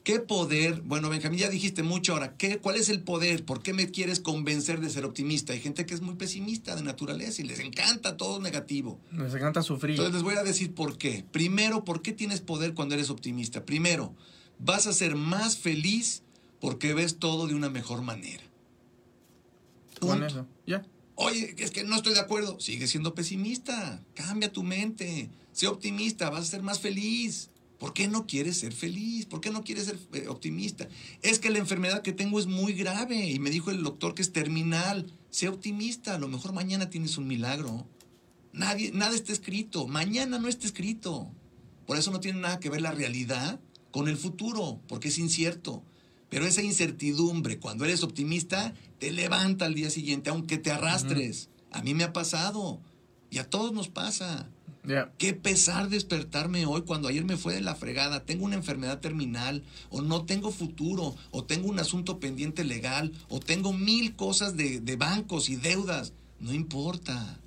¿Qué 0.04 0.20
poder? 0.20 0.82
Bueno, 0.82 1.08
Benjamín, 1.08 1.40
ya 1.40 1.48
dijiste 1.48 1.82
mucho 1.82 2.12
ahora. 2.12 2.36
¿qué, 2.36 2.58
¿Cuál 2.58 2.76
es 2.76 2.90
el 2.90 3.02
poder? 3.02 3.44
¿Por 3.44 3.62
qué 3.62 3.72
me 3.72 3.90
quieres 3.90 4.20
convencer 4.20 4.80
de 4.80 4.90
ser 4.90 5.06
optimista? 5.06 5.54
Hay 5.54 5.60
gente 5.60 5.86
que 5.86 5.94
es 5.94 6.02
muy 6.02 6.14
pesimista 6.14 6.76
de 6.76 6.82
naturaleza 6.82 7.40
y 7.40 7.46
les 7.46 7.60
encanta 7.60 8.18
todo 8.18 8.38
negativo. 8.38 9.00
Les 9.12 9.34
encanta 9.34 9.62
sufrir. 9.62 9.92
Entonces 9.92 10.14
les 10.14 10.22
voy 10.22 10.34
a 10.34 10.42
decir 10.42 10.74
por 10.74 10.98
qué. 10.98 11.24
Primero, 11.32 11.84
¿por 11.84 12.02
qué 12.02 12.12
tienes 12.12 12.42
poder 12.42 12.74
cuando 12.74 12.94
eres 12.94 13.08
optimista? 13.08 13.64
Primero, 13.64 14.14
vas 14.58 14.86
a 14.86 14.92
ser 14.92 15.16
más 15.16 15.56
feliz 15.56 16.22
porque 16.60 16.92
ves 16.92 17.18
todo 17.18 17.46
de 17.46 17.54
una 17.54 17.70
mejor 17.70 18.02
manera. 18.02 18.49
Con 20.00 20.22
eso, 20.24 20.46
ya. 20.66 20.84
Oye, 21.14 21.54
es 21.58 21.70
que 21.70 21.84
no 21.84 21.96
estoy 21.96 22.14
de 22.14 22.20
acuerdo. 22.20 22.58
Sigue 22.60 22.86
siendo 22.86 23.14
pesimista. 23.14 24.02
Cambia 24.14 24.50
tu 24.50 24.62
mente. 24.62 25.28
Sé 25.52 25.66
optimista. 25.66 26.30
Vas 26.30 26.42
a 26.42 26.50
ser 26.50 26.62
más 26.62 26.80
feliz. 26.80 27.50
¿Por 27.78 27.94
qué 27.94 28.08
no 28.08 28.26
quieres 28.26 28.58
ser 28.58 28.72
feliz? 28.72 29.26
¿Por 29.26 29.40
qué 29.40 29.50
no 29.50 29.64
quieres 29.64 29.86
ser 29.86 29.98
eh, 30.12 30.28
optimista? 30.28 30.88
Es 31.22 31.38
que 31.38 31.50
la 31.50 31.58
enfermedad 31.58 32.02
que 32.02 32.12
tengo 32.12 32.38
es 32.38 32.46
muy 32.46 32.74
grave 32.74 33.30
y 33.30 33.38
me 33.38 33.50
dijo 33.50 33.70
el 33.70 33.82
doctor 33.82 34.14
que 34.14 34.22
es 34.22 34.32
terminal. 34.32 35.12
Sé 35.30 35.48
optimista, 35.48 36.14
a 36.14 36.18
lo 36.18 36.28
mejor 36.28 36.52
mañana 36.52 36.90
tienes 36.90 37.16
un 37.16 37.26
milagro. 37.26 37.86
Nadie, 38.52 38.90
nada 38.92 39.14
está 39.14 39.32
escrito, 39.32 39.86
mañana 39.86 40.38
no 40.38 40.48
está 40.48 40.66
escrito. 40.66 41.30
Por 41.86 41.96
eso 41.96 42.10
no 42.10 42.20
tiene 42.20 42.40
nada 42.40 42.60
que 42.60 42.68
ver 42.68 42.82
la 42.82 42.92
realidad 42.92 43.60
con 43.90 44.08
el 44.08 44.16
futuro, 44.16 44.80
porque 44.86 45.08
es 45.08 45.18
incierto. 45.18 45.82
Pero 46.30 46.46
esa 46.46 46.62
incertidumbre, 46.62 47.58
cuando 47.58 47.84
eres 47.84 48.02
optimista, 48.02 48.72
te 48.98 49.12
levanta 49.12 49.66
al 49.66 49.74
día 49.74 49.90
siguiente, 49.90 50.30
aunque 50.30 50.58
te 50.58 50.70
arrastres. 50.70 51.50
A 51.72 51.82
mí 51.82 51.92
me 51.92 52.04
ha 52.04 52.12
pasado 52.12 52.80
y 53.30 53.38
a 53.38 53.50
todos 53.50 53.72
nos 53.72 53.88
pasa. 53.88 54.48
Qué 55.18 55.34
pesar 55.34 55.90
despertarme 55.90 56.64
hoy 56.66 56.82
cuando 56.82 57.08
ayer 57.08 57.24
me 57.24 57.36
fue 57.36 57.54
de 57.54 57.60
la 57.60 57.74
fregada, 57.74 58.24
tengo 58.24 58.44
una 58.44 58.56
enfermedad 58.56 59.00
terminal, 59.00 59.62
o 59.90 60.00
no 60.00 60.24
tengo 60.24 60.50
futuro, 60.50 61.16
o 61.30 61.44
tengo 61.44 61.68
un 61.68 61.78
asunto 61.78 62.18
pendiente 62.18 62.64
legal, 62.64 63.12
o 63.28 63.40
tengo 63.40 63.72
mil 63.72 64.16
cosas 64.16 64.56
de, 64.56 64.80
de 64.80 64.96
bancos 64.96 65.50
y 65.50 65.56
deudas. 65.56 66.14
No 66.38 66.54
importa. 66.54 67.40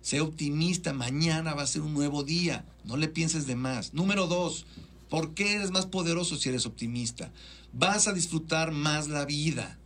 Sé 0.00 0.20
optimista, 0.20 0.94
mañana 0.94 1.54
va 1.54 1.62
a 1.62 1.66
ser 1.66 1.82
un 1.82 1.92
nuevo 1.92 2.22
día. 2.22 2.64
No 2.84 2.96
le 2.96 3.08
pienses 3.08 3.46
de 3.46 3.56
más. 3.56 3.92
Número 3.92 4.26
dos, 4.26 4.64
¿por 5.08 5.34
qué 5.34 5.54
eres 5.54 5.70
más 5.70 5.86
poderoso 5.86 6.36
si 6.36 6.48
eres 6.48 6.66
optimista? 6.66 7.32
Vas 7.72 8.08
a 8.08 8.12
disfrutar 8.12 8.72
más 8.72 9.08
la 9.08 9.24
vida, 9.24 9.78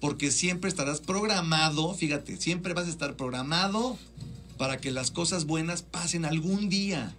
porque 0.00 0.30
siempre 0.30 0.68
estarás 0.68 1.00
programado, 1.00 1.94
fíjate, 1.94 2.36
siempre 2.36 2.74
vas 2.74 2.86
a 2.86 2.90
estar 2.90 3.16
programado 3.16 3.98
para 4.58 4.78
que 4.78 4.90
las 4.90 5.10
cosas 5.10 5.46
buenas 5.46 5.82
pasen 5.82 6.24
algún 6.24 6.68
día. 6.68 7.14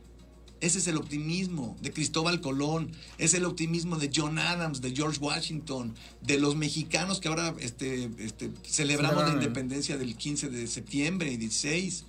Ese 0.62 0.78
es 0.78 0.88
el 0.88 0.98
optimismo 0.98 1.76
de 1.82 1.92
Cristóbal 1.92 2.40
Colón, 2.40 2.92
es 3.18 3.34
el 3.34 3.46
optimismo 3.46 3.98
de 3.98 4.12
John 4.16 4.38
Adams, 4.38 4.80
de 4.80 4.96
George 4.96 5.20
Washington, 5.20 5.96
de 6.22 6.40
los 6.40 6.56
mexicanos 6.56 7.20
que 7.20 7.30
ahora 7.30 7.56
este, 7.60 8.12
este, 8.20 8.52
celebramos 8.64 9.24
la 9.24 9.34
independencia 9.34 9.98
del 9.98 10.16
15 10.16 10.50
de 10.50 10.68
septiembre 10.68 11.32
y 11.32 11.38
16. 11.38 12.06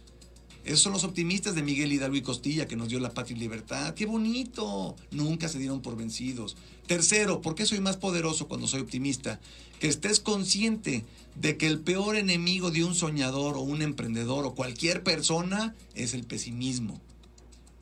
Esos 0.64 0.80
son 0.80 0.92
los 0.92 1.02
optimistas 1.02 1.56
de 1.56 1.62
Miguel 1.62 1.92
Hidalgo 1.92 2.16
y 2.16 2.22
Costilla 2.22 2.68
que 2.68 2.76
nos 2.76 2.88
dio 2.88 3.00
la 3.00 3.10
patria 3.10 3.36
y 3.36 3.40
libertad. 3.40 3.94
¡Qué 3.94 4.06
bonito! 4.06 4.94
Nunca 5.10 5.48
se 5.48 5.58
dieron 5.58 5.82
por 5.82 5.96
vencidos. 5.96 6.56
Tercero, 6.86 7.40
¿por 7.40 7.56
qué 7.56 7.66
soy 7.66 7.80
más 7.80 7.96
poderoso 7.96 8.46
cuando 8.46 8.68
soy 8.68 8.80
optimista? 8.80 9.40
Que 9.80 9.88
estés 9.88 10.20
consciente 10.20 11.04
de 11.34 11.56
que 11.56 11.66
el 11.66 11.80
peor 11.80 12.14
enemigo 12.14 12.70
de 12.70 12.84
un 12.84 12.94
soñador 12.94 13.56
o 13.56 13.60
un 13.60 13.82
emprendedor 13.82 14.44
o 14.46 14.54
cualquier 14.54 15.02
persona 15.02 15.74
es 15.94 16.14
el 16.14 16.24
pesimismo. 16.24 17.00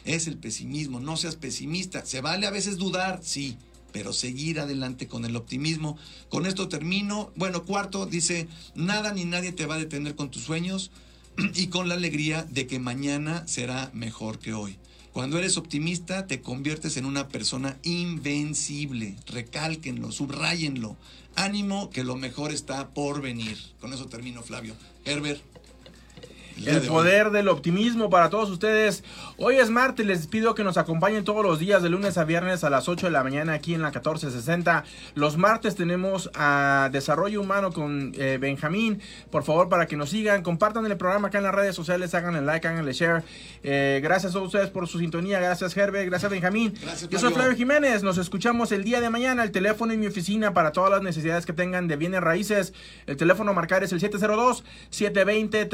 Es 0.06 0.26
el 0.26 0.38
pesimismo, 0.38 1.00
no 1.00 1.18
seas 1.18 1.36
pesimista. 1.36 2.06
Se 2.06 2.22
vale 2.22 2.46
a 2.46 2.50
veces 2.50 2.78
dudar, 2.78 3.20
sí, 3.22 3.58
pero 3.92 4.14
seguir 4.14 4.58
adelante 4.58 5.06
con 5.06 5.26
el 5.26 5.36
optimismo. 5.36 5.98
Con 6.30 6.46
esto 6.46 6.68
termino. 6.68 7.30
Bueno, 7.36 7.64
cuarto, 7.64 8.06
dice, 8.06 8.48
nada 8.74 9.12
ni 9.12 9.26
nadie 9.26 9.52
te 9.52 9.66
va 9.66 9.74
a 9.74 9.78
detener 9.78 10.14
con 10.14 10.30
tus 10.30 10.44
sueños 10.44 10.90
y 11.54 11.68
con 11.68 11.88
la 11.88 11.94
alegría 11.94 12.44
de 12.44 12.66
que 12.66 12.78
mañana 12.78 13.46
será 13.46 13.90
mejor 13.92 14.38
que 14.38 14.52
hoy. 14.52 14.78
Cuando 15.12 15.38
eres 15.38 15.56
optimista, 15.56 16.26
te 16.26 16.40
conviertes 16.40 16.96
en 16.96 17.04
una 17.04 17.28
persona 17.28 17.76
invencible. 17.82 19.16
Recálquenlo, 19.26 20.12
subrayenlo. 20.12 20.96
Ánimo 21.34 21.90
que 21.90 22.04
lo 22.04 22.16
mejor 22.16 22.52
está 22.52 22.90
por 22.90 23.20
venir. 23.20 23.58
Con 23.80 23.92
eso 23.92 24.06
termino, 24.06 24.42
Flavio. 24.42 24.76
Herbert. 25.04 25.49
El 26.66 26.80
poder 26.82 27.30
del 27.30 27.48
optimismo 27.48 28.10
para 28.10 28.28
todos 28.28 28.50
ustedes. 28.50 29.02
Hoy 29.38 29.56
es 29.56 29.70
martes, 29.70 30.04
les 30.04 30.26
pido 30.26 30.54
que 30.54 30.64
nos 30.64 30.76
acompañen 30.76 31.24
todos 31.24 31.44
los 31.44 31.58
días 31.58 31.82
de 31.82 31.88
lunes 31.88 32.18
a 32.18 32.24
viernes 32.24 32.64
a 32.64 32.70
las 32.70 32.88
8 32.88 33.06
de 33.06 33.12
la 33.12 33.22
mañana 33.22 33.54
aquí 33.54 33.74
en 33.74 33.82
la 33.82 33.88
1460. 33.88 34.84
Los 35.14 35.36
martes 35.38 35.74
tenemos 35.74 36.30
a 36.34 36.90
Desarrollo 36.92 37.40
Humano 37.40 37.72
con 37.72 38.12
eh, 38.16 38.38
Benjamín. 38.40 39.00
Por 39.30 39.42
favor, 39.42 39.68
para 39.68 39.86
que 39.86 39.96
nos 39.96 40.10
sigan, 40.10 40.42
compartan 40.42 40.84
el 40.86 40.96
programa 40.96 41.28
acá 41.28 41.38
en 41.38 41.44
las 41.44 41.54
redes 41.54 41.74
sociales, 41.74 42.14
hagan 42.14 42.36
el 42.36 42.46
like, 42.46 42.66
hagan 42.66 42.86
el 42.86 42.94
share. 42.94 43.22
Eh, 43.62 44.00
gracias 44.02 44.34
a 44.34 44.40
ustedes 44.40 44.68
por 44.70 44.86
su 44.86 44.98
sintonía, 44.98 45.40
gracias 45.40 45.76
Herbert, 45.76 46.06
gracias 46.06 46.30
Benjamín. 46.30 46.74
Yo 47.08 47.18
soy 47.18 47.32
Flavio 47.32 47.56
Jiménez, 47.56 48.02
nos 48.02 48.18
escuchamos 48.18 48.72
el 48.72 48.84
día 48.84 49.00
de 49.00 49.08
mañana. 49.10 49.42
El 49.42 49.50
teléfono 49.50 49.92
en 49.92 50.00
mi 50.00 50.06
oficina 50.06 50.52
para 50.52 50.72
todas 50.72 50.90
las 50.90 51.02
necesidades 51.02 51.46
que 51.46 51.52
tengan 51.52 51.88
de 51.88 51.96
bienes 51.96 52.20
raíces. 52.20 52.74
El 53.06 53.16
teléfono 53.16 53.52
a 53.52 53.54
marcar 53.54 53.82
es 53.82 53.92
el 53.92 54.00
702 54.00 54.64
720 54.90 55.66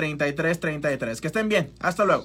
3330 0.67 1.21
que 1.21 1.27
estén 1.29 1.49
bien. 1.49 1.73
Hasta 1.81 2.05
luego. 2.05 2.15